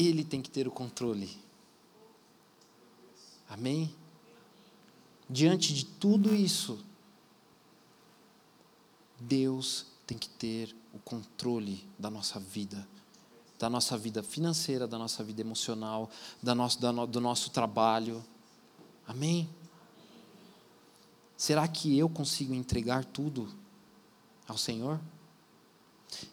Ele 0.00 0.24
tem 0.24 0.40
que 0.40 0.50
ter 0.50 0.66
o 0.66 0.70
controle. 0.70 1.28
Amém? 3.48 3.94
Diante 5.28 5.74
de 5.74 5.84
tudo 5.84 6.34
isso, 6.34 6.82
Deus 9.18 9.86
tem 10.06 10.16
que 10.16 10.28
ter 10.28 10.74
o 10.94 10.98
controle 10.98 11.86
da 11.98 12.10
nossa 12.10 12.40
vida, 12.40 12.88
da 13.58 13.68
nossa 13.68 13.98
vida 13.98 14.22
financeira, 14.22 14.88
da 14.88 14.98
nossa 14.98 15.22
vida 15.22 15.42
emocional, 15.42 16.08
da 16.42 16.54
nosso, 16.54 16.80
da 16.80 16.90
no, 16.92 17.06
do 17.06 17.20
nosso 17.20 17.50
trabalho. 17.50 18.24
Amém? 19.06 19.48
Será 21.36 21.68
que 21.68 21.98
eu 21.98 22.08
consigo 22.08 22.54
entregar 22.54 23.04
tudo 23.04 23.48
ao 24.48 24.56
Senhor? 24.56 24.98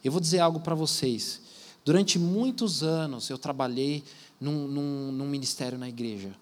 Eu 0.04 0.12
vou 0.12 0.22
dizer 0.22 0.40
algo 0.40 0.60
para 0.60 0.74
vocês. 0.74 1.42
Durante 1.88 2.20
muitos 2.20 2.84
anos 2.84 3.30
eu 3.30 3.38
trabalhei 3.38 4.04
num, 4.42 4.68
num, 4.68 5.10
num, 5.14 5.26
ministério 5.26 5.78
na 5.78 5.88
igreja. 5.88 6.36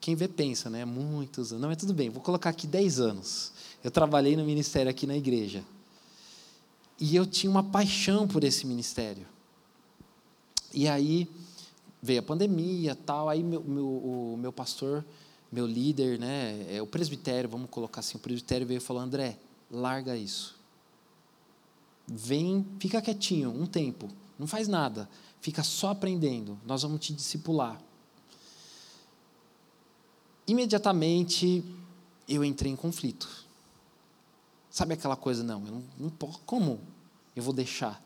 Quem 0.00 0.14
vê 0.14 0.28
pensa, 0.28 0.70
né? 0.70 0.84
Muitos 0.84 1.50
anos. 1.50 1.60
Não, 1.60 1.68
mas 1.68 1.78
tudo 1.78 1.92
bem, 1.92 2.08
vou 2.08 2.22
colocar 2.22 2.50
aqui 2.50 2.68
10 2.68 3.00
anos. 3.00 3.52
Eu 3.82 3.90
trabalhei 3.90 4.36
no 4.36 4.44
ministério 4.44 4.88
aqui 4.88 5.08
na 5.08 5.16
igreja. 5.16 5.64
E 7.00 7.16
eu 7.16 7.26
tinha 7.26 7.50
uma 7.50 7.64
paixão 7.64 8.28
por 8.28 8.44
esse 8.44 8.64
ministério. 8.64 9.26
E 10.72 10.86
aí 10.86 11.28
veio 12.00 12.20
a 12.20 12.22
pandemia 12.22 12.94
tal, 12.94 13.28
aí 13.28 13.42
meu, 13.42 13.60
meu, 13.60 13.88
o 13.88 14.36
meu 14.38 14.52
pastor 14.52 15.04
meu 15.50 15.66
líder, 15.66 16.16
né, 16.16 16.64
é 16.70 16.80
o 16.80 16.86
presbitério, 16.86 17.48
vamos 17.48 17.70
colocar 17.70 18.00
assim, 18.00 18.18
o 18.18 18.20
presbitério 18.20 18.66
veio 18.66 18.78
e 18.78 18.80
falou: 18.80 19.02
André, 19.02 19.36
larga 19.68 20.16
isso. 20.16 20.57
Vem, 22.08 22.66
fica 22.80 23.02
quietinho 23.02 23.50
um 23.50 23.66
tempo, 23.66 24.08
não 24.38 24.46
faz 24.46 24.66
nada, 24.66 25.08
fica 25.40 25.62
só 25.62 25.90
aprendendo, 25.90 26.58
nós 26.64 26.82
vamos 26.82 27.00
te 27.00 27.12
discipular. 27.12 27.80
Imediatamente 30.46 31.62
eu 32.26 32.42
entrei 32.42 32.72
em 32.72 32.76
conflito. 32.76 33.28
Sabe 34.70 34.94
aquela 34.94 35.16
coisa, 35.16 35.44
não, 35.44 35.64
eu 35.66 35.72
não, 35.72 35.84
não 35.98 36.10
como 36.46 36.80
eu 37.36 37.42
vou 37.42 37.52
deixar 37.52 38.02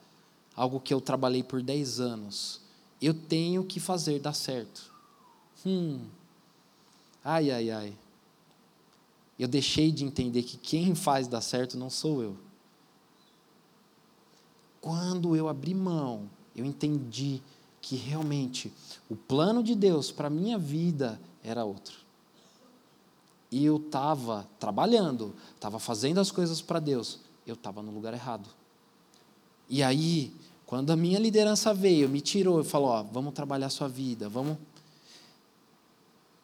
algo 0.57 0.81
que 0.81 0.93
eu 0.93 1.01
trabalhei 1.01 1.43
por 1.43 1.63
10 1.63 2.01
anos? 2.01 2.61
Eu 3.01 3.15
tenho 3.15 3.65
que 3.65 3.79
fazer 3.79 4.19
dar 4.21 4.33
certo. 4.33 4.93
Hum, 5.65 6.07
Ai, 7.25 7.51
ai, 7.51 7.71
ai. 7.71 7.97
Eu 9.39 9.47
deixei 9.47 9.91
de 9.93 10.05
entender 10.05 10.43
que 10.43 10.57
quem 10.57 10.95
faz 10.95 11.29
dar 11.29 11.41
certo 11.41 11.79
não 11.79 11.89
sou 11.89 12.23
eu. 12.23 12.37
Quando 14.83 15.35
eu 15.37 15.49
abri 15.49 15.73
mão, 15.73 16.29
eu 16.55 16.67
entendi 16.67 17.41
que 17.81 17.97
realmente 17.97 18.71
o 19.09 19.17
plano 19.17 19.63
de 19.63 19.75
Deus 19.75 20.11
para 20.11 20.27
a 20.27 20.31
minha 20.31 20.59
vida 20.59 21.19
era 21.43 21.65
outro. 21.65 21.97
E 23.51 23.65
eu 23.65 23.77
estava 23.77 24.47
trabalhando, 24.59 25.35
estava 25.55 25.79
fazendo 25.79 26.19
as 26.19 26.31
coisas 26.31 26.61
para 26.61 26.81
Deus, 26.81 27.21
eu 27.47 27.55
estava 27.55 27.81
no 27.81 27.93
lugar 27.93 28.13
errado. 28.13 28.49
E 29.69 29.83
aí, 29.83 30.35
quando 30.67 30.91
a 30.91 30.97
minha 30.97 31.19
liderança 31.19 31.73
veio, 31.73 32.09
me 32.09 32.21
tirou 32.21 32.61
e 32.61 32.65
falou: 32.65 32.89
ó, 32.89 33.03
vamos 33.05 33.35
trabalhar 33.35 33.67
a 33.67 33.71
sua 33.71 33.89
vida, 33.89 34.29
vamos 34.29 34.59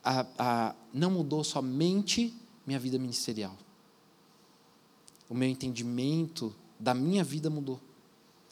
a, 0.05 0.27
a, 0.39 0.75
não 0.95 1.11
mudou 1.11 1.43
somente 1.43 2.33
minha 2.65 2.79
vida 2.79 2.99
ministerial. 2.99 3.57
O 5.29 5.35
meu 5.35 5.49
entendimento 5.49 6.55
da 6.79 6.95
minha 6.95 7.25
vida 7.25 7.51
mudou. 7.51 7.81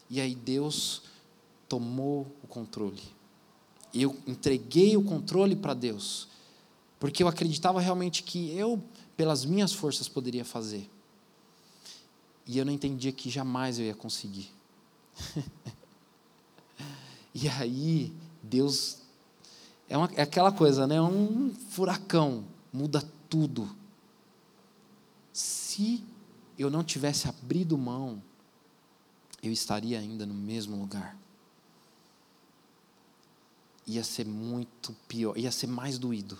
E 0.09 0.21
aí 0.21 0.35
Deus 0.35 1.03
tomou 1.69 2.27
o 2.43 2.47
controle. 2.47 3.03
Eu 3.93 4.17
entreguei 4.27 4.97
o 4.97 5.03
controle 5.03 5.57
para 5.57 5.75
Deus, 5.75 6.29
porque 7.01 7.23
eu 7.23 7.29
acreditava 7.29 7.81
realmente 7.81 8.23
que 8.23 8.57
eu, 8.57 8.83
pelas 9.17 9.45
minhas 9.45 9.73
forças, 9.73 10.09
poderia 10.09 10.45
fazer. 10.45 10.89
E 12.47 12.59
eu 12.59 12.65
não 12.65 12.73
entendia 12.73 13.11
que 13.11 13.31
jamais 13.31 13.79
eu 13.79 13.87
ia 13.87 13.95
conseguir. 13.95 14.51
e 17.35 17.49
aí, 17.49 18.13
Deus 18.43 18.99
é, 19.89 19.97
uma, 19.97 20.11
é 20.15 20.23
aquela 20.23 20.53
coisa, 20.53 20.87
né? 20.87 21.01
Um 21.01 21.55
furacão 21.71 22.45
muda 22.73 23.03
tudo. 23.29 23.69
Se 25.33 26.05
eu 26.59 26.71
não 26.71 26.83
tivesse 26.83 27.29
abrido 27.29 27.77
mão, 27.77 28.23
eu 29.47 29.53
estaria 29.53 29.99
ainda 29.99 30.27
no 30.27 30.35
mesmo 30.35 30.77
lugar. 30.77 31.17
Ia 33.87 34.03
ser 34.03 34.27
muito 34.27 34.95
pior, 35.07 35.37
ia 35.39 35.53
ser 35.53 35.69
mais 35.69 35.99
doído. 35.99 36.39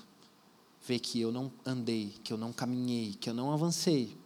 Ver 0.87 0.99
que 0.99 1.21
eu 1.21 1.33
não 1.33 1.51
andei, 1.65 2.15
que 2.23 2.33
eu 2.33 2.37
não 2.37 2.53
caminhei, 2.53 3.15
que 3.15 3.31
eu 3.31 3.35
não 3.35 3.53
avancei 3.53 4.17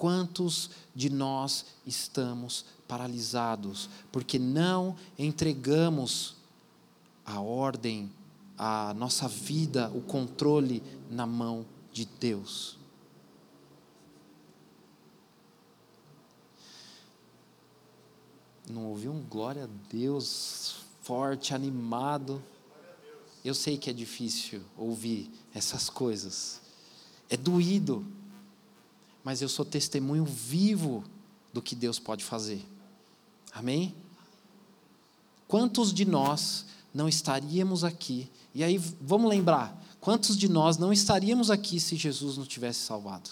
Quantos 0.00 0.70
de 0.94 1.10
nós 1.10 1.66
estamos 1.86 2.64
paralisados 2.88 3.90
porque 4.10 4.38
não 4.38 4.96
entregamos 5.18 6.36
a 7.22 7.38
ordem, 7.38 8.10
a 8.56 8.94
nossa 8.94 9.28
vida, 9.28 9.90
o 9.94 10.00
controle 10.00 10.82
na 11.10 11.26
mão 11.26 11.66
de 11.92 12.08
Deus? 12.18 12.78
Não 18.70 18.86
ouvi 18.86 19.08
um 19.08 19.22
glória 19.22 19.64
a 19.64 19.68
Deus 19.92 20.76
forte, 21.02 21.54
animado. 21.54 22.42
Eu 23.44 23.54
sei 23.54 23.76
que 23.76 23.90
é 23.90 23.92
difícil 23.92 24.62
ouvir 24.76 25.30
essas 25.54 25.90
coisas. 25.90 26.60
É 27.28 27.36
doído 27.36 28.06
mas 29.22 29.42
eu 29.42 29.48
sou 29.48 29.64
testemunho 29.64 30.24
vivo 30.24 31.04
do 31.52 31.60
que 31.60 31.74
Deus 31.74 31.98
pode 31.98 32.24
fazer. 32.24 32.64
Amém? 33.52 33.94
Quantos 35.46 35.92
de 35.92 36.04
nós 36.04 36.64
não 36.94 37.08
estaríamos 37.08 37.84
aqui? 37.84 38.30
E 38.54 38.64
aí 38.64 38.78
vamos 39.00 39.28
lembrar, 39.28 39.80
quantos 40.00 40.36
de 40.36 40.48
nós 40.48 40.76
não 40.78 40.92
estaríamos 40.92 41.50
aqui 41.50 41.78
se 41.78 41.96
Jesus 41.96 42.36
não 42.36 42.46
tivesse 42.46 42.80
salvado? 42.80 43.30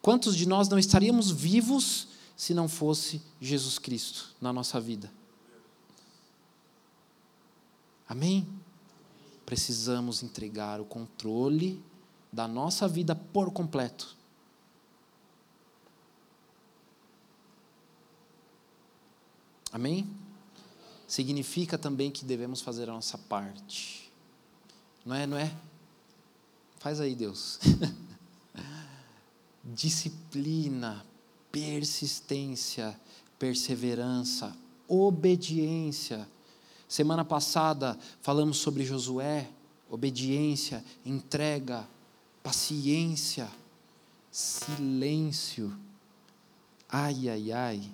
Quantos 0.00 0.36
de 0.36 0.46
nós 0.46 0.68
não 0.68 0.78
estaríamos 0.78 1.30
vivos 1.30 2.08
se 2.42 2.52
não 2.52 2.68
fosse 2.68 3.22
Jesus 3.40 3.78
Cristo 3.78 4.34
na 4.40 4.52
nossa 4.52 4.80
vida? 4.80 5.08
Amém? 8.08 8.52
Precisamos 9.46 10.24
entregar 10.24 10.80
o 10.80 10.84
controle 10.84 11.80
da 12.32 12.48
nossa 12.48 12.88
vida 12.88 13.14
por 13.14 13.52
completo. 13.52 14.16
Amém? 19.70 20.12
Significa 21.06 21.78
também 21.78 22.10
que 22.10 22.24
devemos 22.24 22.60
fazer 22.60 22.90
a 22.90 22.92
nossa 22.92 23.16
parte. 23.16 24.10
Não 25.06 25.14
é, 25.14 25.28
não 25.28 25.36
é? 25.36 25.56
Faz 26.80 26.98
aí, 26.98 27.14
Deus. 27.14 27.60
Disciplina, 29.62 31.06
persistência, 31.52 32.98
perseverança, 33.38 34.56
obediência. 34.88 36.26
Semana 36.88 37.24
passada 37.24 37.98
falamos 38.22 38.56
sobre 38.56 38.84
Josué, 38.84 39.48
obediência, 39.90 40.82
entrega, 41.04 41.86
paciência, 42.42 43.48
silêncio. 44.30 45.76
Ai, 46.88 47.28
ai, 47.28 47.52
ai. 47.52 47.90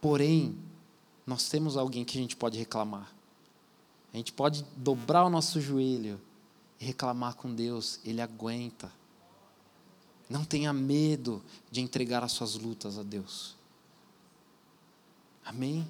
Porém, 0.00 0.58
nós 1.26 1.48
temos 1.48 1.76
alguém 1.76 2.04
que 2.04 2.18
a 2.18 2.20
gente 2.20 2.34
pode 2.34 2.58
reclamar. 2.58 3.12
A 4.12 4.16
gente 4.16 4.32
pode 4.32 4.64
dobrar 4.76 5.24
o 5.24 5.30
nosso 5.30 5.60
joelho 5.60 6.20
e 6.80 6.84
reclamar 6.84 7.36
com 7.36 7.54
Deus, 7.54 8.00
Ele 8.04 8.20
aguenta. 8.20 8.92
Não 10.32 10.46
tenha 10.46 10.72
medo 10.72 11.42
de 11.70 11.82
entregar 11.82 12.24
as 12.24 12.32
suas 12.32 12.54
lutas 12.54 12.98
a 12.98 13.02
Deus. 13.02 13.54
Amém? 15.44 15.86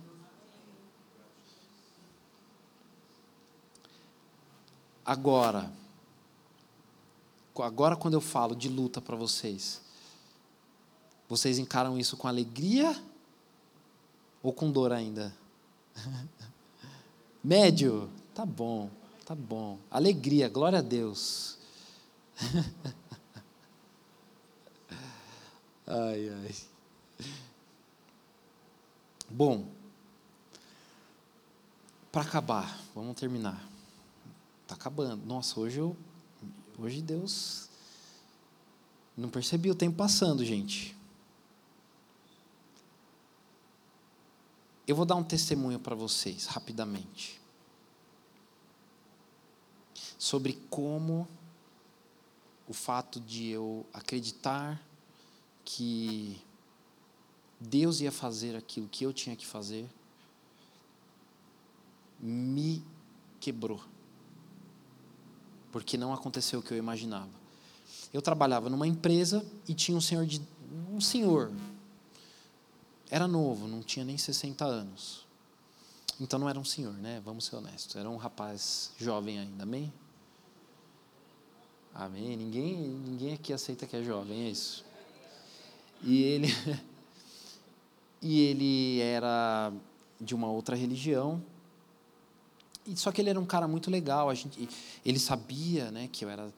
Agora, 5.07 5.73
agora 7.57 7.95
quando 7.95 8.15
eu 8.15 8.21
falo 8.21 8.57
de 8.57 8.69
luta 8.69 9.01
para 9.01 9.15
vocês, 9.15 9.81
vocês 11.29 11.57
encaram 11.61 11.97
isso 11.97 12.17
com 12.17 12.27
alegria 12.27 13.01
ou 14.43 14.53
com 14.53 14.73
dor 14.73 14.91
ainda? 14.91 15.33
Médio, 17.45 18.11
tá 18.35 18.45
bom, 18.45 18.91
tá 19.25 19.37
bom. 19.37 19.79
Alegria, 19.89 20.49
glória 20.49 20.81
a 20.81 20.83
Deus. 20.83 21.57
ai, 25.93 26.29
ai. 26.29 26.55
Bom, 29.29 29.71
para 32.11 32.23
acabar, 32.23 32.81
vamos 32.95 33.15
terminar. 33.19 33.63
Está 34.63 34.75
acabando. 34.75 35.25
Nossa, 35.27 35.61
hoje 35.61 35.79
eu. 35.79 35.97
Hoje 36.79 37.03
Deus. 37.03 37.69
Não 39.17 39.29
percebi 39.29 39.71
o 39.71 39.75
tempo 39.75 39.97
passando, 39.97 40.45
gente. 40.45 40.97
Eu 44.87 44.97
vou 44.97 45.05
dar 45.05 45.17
um 45.17 45.25
testemunho 45.25 45.79
para 45.79 45.95
vocês, 45.95 46.47
rapidamente. 46.47 47.41
Sobre 50.19 50.55
como 50.71 51.29
o 52.67 52.73
fato 52.73 53.21
de 53.21 53.49
eu 53.49 53.87
acreditar 53.93 54.83
que 55.65 56.41
Deus 57.61 58.01
ia 58.01 58.13
fazer 58.13 58.57
aquilo 58.57 58.89
que 58.89 59.05
eu 59.05 59.13
tinha 59.13 59.37
que 59.37 59.47
fazer 59.47 59.89
me 62.21 62.85
quebrou 63.41 63.81
porque 65.73 65.97
não 65.97 66.13
aconteceu 66.13 66.61
o 66.61 66.63
que 66.63 66.73
eu 66.73 66.77
imaginava. 66.77 67.31
Eu 68.13 68.21
trabalhava 68.21 68.69
numa 68.69 68.87
empresa 68.87 69.45
e 69.67 69.75
tinha 69.75 69.97
um 69.97 70.01
senhor 70.01 70.27
de 70.27 70.41
um 70.93 71.01
senhor 71.01 71.51
era 73.11 73.27
novo, 73.29 73.69
não 73.69 73.83
tinha 73.83 74.05
nem 74.05 74.17
60 74.17 74.65
anos. 74.65 75.27
Então 76.19 76.39
não 76.39 76.49
era 76.49 76.59
um 76.59 76.65
senhor, 76.65 76.95
né? 76.95 77.21
Vamos 77.23 77.45
ser 77.45 77.57
honestos. 77.57 77.97
Era 77.97 78.09
um 78.09 78.17
rapaz 78.17 78.91
jovem 78.97 79.39
ainda, 79.39 79.65
amém? 79.65 79.93
Amém. 81.95 82.37
Ninguém, 82.39 82.75
ninguém 82.75 83.35
aqui 83.35 83.53
aceita 83.53 83.87
que 83.87 83.97
é 83.97 84.03
jovem, 84.03 84.47
é 84.47 84.51
isso. 84.51 84.83
E 86.03 86.23
ele 86.23 86.49
e 88.21 88.41
ele 88.41 89.01
era 89.01 89.73
de 90.21 90.35
uma 90.35 90.51
outra 90.51 90.77
religião 90.77 91.43
e 92.87 92.97
só 92.97 93.13
que 93.13 93.21
ele 93.21 93.31
era 93.31 93.39
um 93.39 93.47
cara 93.47 93.69
muito 93.69 93.91
legal. 93.91 94.29
A 94.29 94.35
gente, 94.35 94.69
ele 95.05 95.19
sabia, 95.19 95.91
né, 95.91 96.09
que 96.11 96.25
eu 96.25 96.31
era 96.31 96.53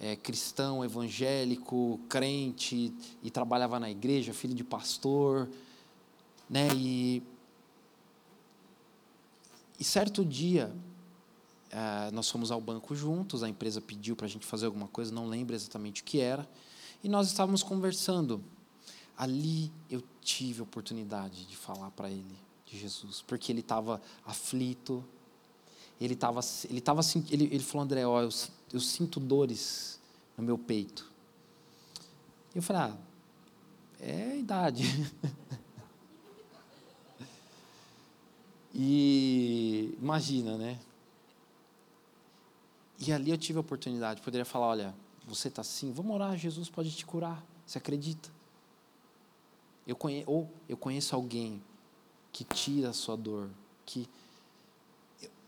é, 0.00 0.16
cristão, 0.16 0.84
evangélico, 0.84 2.00
crente 2.08 2.92
e 3.22 3.30
trabalhava 3.30 3.78
na 3.78 3.90
igreja, 3.90 4.32
filho 4.32 4.54
de 4.54 4.64
pastor, 4.64 5.48
né? 6.48 6.68
E 6.74 7.22
e 9.78 9.84
certo 9.84 10.24
dia 10.24 10.74
é, 11.70 12.10
nós 12.10 12.30
fomos 12.30 12.50
ao 12.50 12.60
banco 12.60 12.94
juntos. 12.94 13.42
A 13.42 13.48
empresa 13.48 13.80
pediu 13.80 14.16
para 14.16 14.26
a 14.26 14.28
gente 14.28 14.46
fazer 14.46 14.66
alguma 14.66 14.88
coisa, 14.88 15.12
não 15.12 15.26
lembro 15.28 15.54
exatamente 15.54 16.00
o 16.00 16.04
que 16.04 16.20
era, 16.20 16.48
e 17.04 17.08
nós 17.08 17.26
estávamos 17.26 17.62
conversando. 17.62 18.42
Ali 19.16 19.72
eu 19.90 20.02
tive 20.20 20.60
a 20.60 20.62
oportunidade 20.64 21.46
de 21.46 21.56
falar 21.56 21.90
para 21.92 22.10
ele 22.10 22.36
de 22.66 22.78
Jesus, 22.78 23.22
porque 23.22 23.50
ele 23.50 23.60
estava 23.60 24.00
aflito, 24.24 25.04
ele 26.00 26.14
estava 26.14 26.40
ele 26.68 26.82
ele, 27.30 27.44
ele 27.44 27.62
falou, 27.62 27.84
André, 27.84 28.06
ó, 28.06 28.20
eu, 28.20 28.28
eu 28.72 28.80
sinto 28.80 29.18
dores 29.18 30.00
no 30.36 30.44
meu 30.44 30.58
peito. 30.58 31.10
Eu 32.54 32.62
falei, 32.62 32.82
ah, 32.82 32.96
é 34.00 34.32
a 34.32 34.36
idade. 34.36 34.82
e 38.74 39.96
imagina, 40.00 40.58
né? 40.58 40.78
E 42.98 43.12
ali 43.12 43.30
eu 43.30 43.38
tive 43.38 43.58
a 43.58 43.60
oportunidade, 43.60 44.22
poderia 44.22 44.44
falar, 44.44 44.66
olha, 44.66 44.94
você 45.26 45.48
está 45.48 45.60
assim, 45.60 45.92
vamos 45.92 46.14
orar, 46.14 46.36
Jesus 46.36 46.68
pode 46.68 46.90
te 46.90 47.04
curar. 47.04 47.44
Você 47.66 47.78
acredita? 47.78 48.35
Eu 49.86 49.94
conhe, 49.94 50.24
ou 50.26 50.50
eu 50.68 50.76
conheço 50.76 51.14
alguém 51.14 51.62
que 52.32 52.44
tira 52.44 52.90
a 52.90 52.92
sua 52.92 53.16
dor, 53.16 53.48
que 53.84 54.08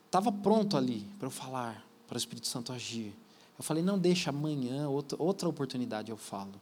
estava 0.06 0.30
pronto 0.32 0.76
ali 0.76 1.06
para 1.18 1.26
eu 1.26 1.30
falar, 1.30 1.84
para 2.06 2.14
o 2.14 2.18
Espírito 2.18 2.46
Santo 2.46 2.72
agir. 2.72 3.14
Eu 3.58 3.64
falei, 3.64 3.82
não, 3.82 3.98
deixa 3.98 4.30
amanhã, 4.30 4.88
outra, 4.88 5.20
outra 5.20 5.48
oportunidade 5.48 6.10
eu 6.10 6.16
falo. 6.16 6.54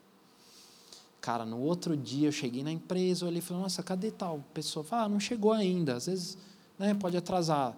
Cara, 1.20 1.44
no 1.44 1.60
outro 1.60 1.96
dia 1.96 2.28
eu 2.28 2.32
cheguei 2.32 2.62
na 2.62 2.72
empresa, 2.72 3.26
olhei 3.26 3.38
e 3.38 3.42
falei, 3.42 3.62
nossa, 3.62 3.82
cadê 3.82 4.10
tal 4.10 4.42
pessoa? 4.54 4.86
Ah, 4.90 5.08
não 5.08 5.20
chegou 5.20 5.52
ainda, 5.52 5.96
às 5.96 6.06
vezes 6.06 6.38
né, 6.78 6.94
pode 6.94 7.16
atrasar. 7.16 7.76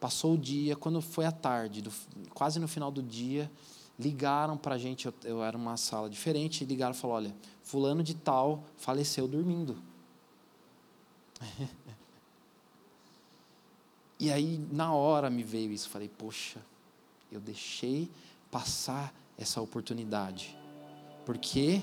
Passou 0.00 0.34
o 0.34 0.38
dia, 0.38 0.76
quando 0.76 1.00
foi 1.02 1.24
à 1.24 1.32
tarde, 1.32 1.82
do, 1.82 1.92
quase 2.32 2.60
no 2.60 2.68
final 2.68 2.90
do 2.90 3.02
dia, 3.02 3.50
ligaram 3.98 4.56
para 4.56 4.76
a 4.76 4.78
gente, 4.78 5.06
eu, 5.06 5.14
eu, 5.24 5.42
era 5.42 5.56
uma 5.56 5.76
sala 5.76 6.08
diferente, 6.08 6.64
ligaram 6.64 6.94
e 6.94 6.96
falaram, 6.96 7.26
olha, 7.26 7.36
fulano 7.62 8.02
de 8.02 8.14
tal 8.14 8.62
faleceu 8.76 9.26
dormindo. 9.26 9.76
E 14.20 14.32
aí, 14.32 14.58
na 14.72 14.92
hora, 14.92 15.30
me 15.30 15.44
veio 15.44 15.70
isso. 15.72 15.88
Falei, 15.88 16.08
poxa, 16.08 16.60
eu 17.30 17.40
deixei 17.40 18.10
passar 18.50 19.14
essa 19.38 19.60
oportunidade. 19.60 20.58
Porque 21.24 21.82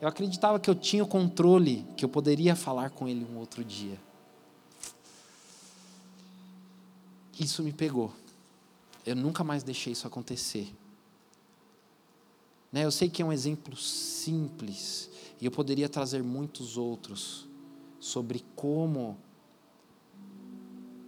eu 0.00 0.06
acreditava 0.06 0.60
que 0.60 0.70
eu 0.70 0.74
tinha 0.74 1.02
o 1.02 1.08
controle, 1.08 1.84
que 1.96 2.04
eu 2.04 2.08
poderia 2.08 2.54
falar 2.54 2.90
com 2.90 3.08
ele 3.08 3.24
um 3.24 3.36
outro 3.36 3.64
dia. 3.64 3.98
Isso 7.38 7.62
me 7.62 7.72
pegou. 7.72 8.12
Eu 9.04 9.16
nunca 9.16 9.42
mais 9.42 9.62
deixei 9.62 9.92
isso 9.92 10.06
acontecer. 10.06 10.72
Né, 12.72 12.84
eu 12.84 12.90
sei 12.90 13.08
que 13.08 13.20
é 13.20 13.24
um 13.24 13.32
exemplo 13.32 13.76
simples, 13.76 15.10
e 15.40 15.44
eu 15.44 15.50
poderia 15.50 15.88
trazer 15.88 16.22
muitos 16.22 16.76
outros 16.76 17.48
sobre 17.98 18.44
como 18.54 19.16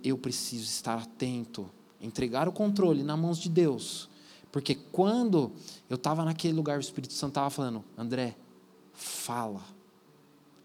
eu 0.03 0.19
preciso 0.19 0.65
estar 0.65 0.99
atento, 0.99 1.71
entregar 2.01 2.49
o 2.49 2.53
controle 2.53 3.03
nas 3.03 3.19
mãos 3.19 3.39
de 3.39 3.49
Deus. 3.49 4.09
Porque 4.51 4.75
quando 4.75 5.53
eu 5.89 5.95
estava 5.95 6.25
naquele 6.25 6.53
lugar, 6.55 6.79
o 6.79 6.81
Espírito 6.81 7.15
Santo 7.15 7.31
estava 7.31 7.49
falando, 7.49 7.85
André, 7.97 8.37
fala. 8.93 9.63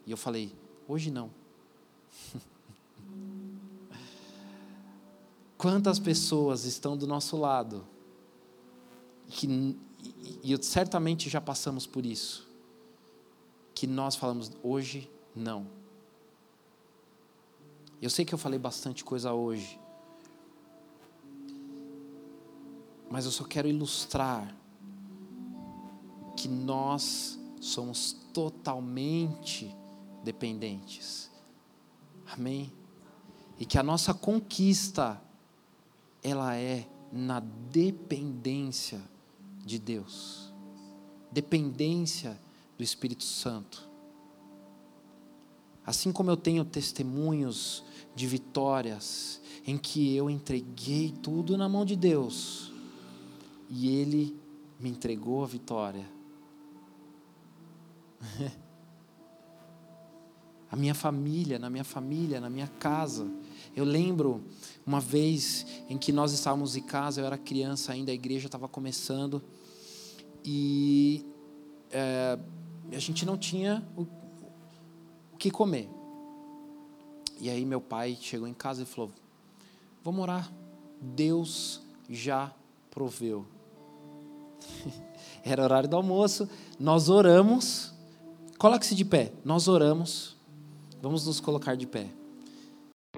E 0.06 0.12
eu 0.12 0.18
falei, 0.18 0.54
hoje 0.88 1.12
não. 1.12 1.30
Quantas 5.58 6.00
pessoas 6.00 6.66
estão 6.66 6.98
do 6.98 7.08
nosso 7.08 7.38
lado, 7.38 7.86
que, 9.28 9.78
e, 10.44 10.54
e 10.54 10.64
certamente 10.64 11.30
já 11.30 11.42
passamos 11.42 11.86
por 11.86 12.06
isso, 12.06 12.48
que 13.74 13.86
nós 13.86 14.16
falamos, 14.16 14.52
hoje 14.64 15.10
não. 15.36 15.68
Eu 18.02 18.10
sei 18.10 18.26
que 18.26 18.34
eu 18.34 18.38
falei 18.38 18.60
bastante 18.60 19.04
coisa 19.04 19.34
hoje, 19.34 19.80
mas 23.10 23.26
eu 23.26 23.32
só 23.32 23.44
quero 23.44 23.68
ilustrar 23.68 24.56
que 26.36 26.48
nós 26.48 27.40
somos 27.60 28.14
totalmente 28.34 29.76
dependentes. 30.24 31.32
Amém? 32.28 32.72
E 33.60 33.66
que 33.66 33.78
a 33.78 33.84
nossa 33.84 34.14
conquista 34.14 35.20
ela 36.22 36.56
é 36.56 36.88
na 37.12 37.40
dependência 37.40 39.02
de 39.68 39.78
Deus. 39.78 40.52
Dependência 41.32 42.40
do 42.78 42.84
Espírito 42.84 43.24
Santo. 43.24 43.88
Assim 45.86 46.12
como 46.12 46.32
eu 46.32 46.38
tenho 46.38 46.66
testemunhos 46.66 47.84
de 48.16 48.26
vitórias 48.28 49.40
em 49.66 49.78
que 49.78 50.16
eu 50.16 50.30
entreguei 50.30 51.12
tudo 51.12 51.58
na 51.58 51.70
mão 51.70 51.86
de 51.86 51.96
Deus 51.96 52.72
e 53.70 53.88
Ele 53.90 54.36
me 54.80 54.90
entregou 54.90 55.44
a 55.44 55.48
vitória. 55.48 56.06
a 60.70 60.76
minha 60.76 60.94
família, 60.94 61.58
na 61.58 61.70
minha 61.70 61.84
família, 61.84 62.42
na 62.42 62.50
minha 62.50 62.68
casa. 62.68 63.30
Eu 63.76 63.86
lembro 63.86 64.44
uma 64.86 65.00
vez 65.00 65.66
em 65.90 65.98
que 65.98 66.12
nós 66.12 66.34
estávamos 66.34 66.76
em 66.76 66.82
casa, 66.82 67.22
eu 67.22 67.26
era 67.26 67.38
criança 67.38 67.94
ainda, 67.94 68.12
a 68.12 68.16
igreja 68.16 68.48
estava 68.48 68.68
começando 68.68 69.42
e 70.50 71.26
é, 71.92 72.40
a 72.94 73.00
gente 73.00 73.26
não 73.26 73.38
tinha 73.38 73.86
o, 73.98 74.04
o 75.34 75.38
que 75.38 75.52
comer. 75.52 75.90
E 77.38 77.50
aí 77.50 77.66
meu 77.66 77.82
pai 77.82 78.18
chegou 78.20 78.48
em 78.48 78.54
casa 78.54 78.84
e 78.84 78.86
falou: 78.86 79.12
Vamos 80.02 80.22
orar. 80.22 80.50
Deus 81.02 81.82
já 82.10 82.54
proveu. 82.90 83.46
Era 85.44 85.64
horário 85.64 85.90
do 85.90 85.98
almoço, 85.98 86.50
nós 86.80 87.10
oramos. 87.10 87.94
Coloque-se 88.58 88.96
de 88.96 89.04
pé. 89.04 89.34
Nós 89.44 89.68
oramos. 89.68 90.38
Vamos 91.02 91.28
nos 91.28 91.42
colocar 91.42 91.76
de 91.76 91.86
pé. 91.86 92.08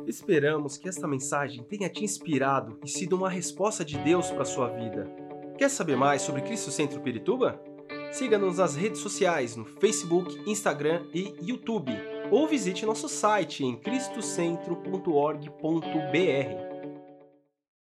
Esperamos 0.07 0.77
que 0.77 0.89
esta 0.89 1.07
mensagem 1.07 1.63
tenha 1.63 1.89
te 1.89 2.03
inspirado 2.03 2.79
e 2.83 2.89
sido 2.89 3.15
uma 3.15 3.29
resposta 3.29 3.85
de 3.85 3.99
Deus 3.99 4.31
para 4.31 4.45
sua 4.45 4.69
vida. 4.69 5.29
Quer 5.59 5.69
saber 5.69 5.97
mais 5.97 6.21
sobre 6.21 6.41
Cristo 6.41 6.71
Centro 6.71 7.01
Pirituba? 7.01 7.61
Siga-nos 8.13 8.59
nas 8.59 8.77
redes 8.77 9.01
sociais 9.01 9.57
no 9.57 9.65
Facebook, 9.65 10.41
Instagram 10.49 11.01
e 11.13 11.35
YouTube, 11.41 11.91
ou 12.31 12.47
visite 12.47 12.85
nosso 12.85 13.09
site 13.09 13.65
em 13.65 13.75
cristocentro.org.br. 13.75 16.68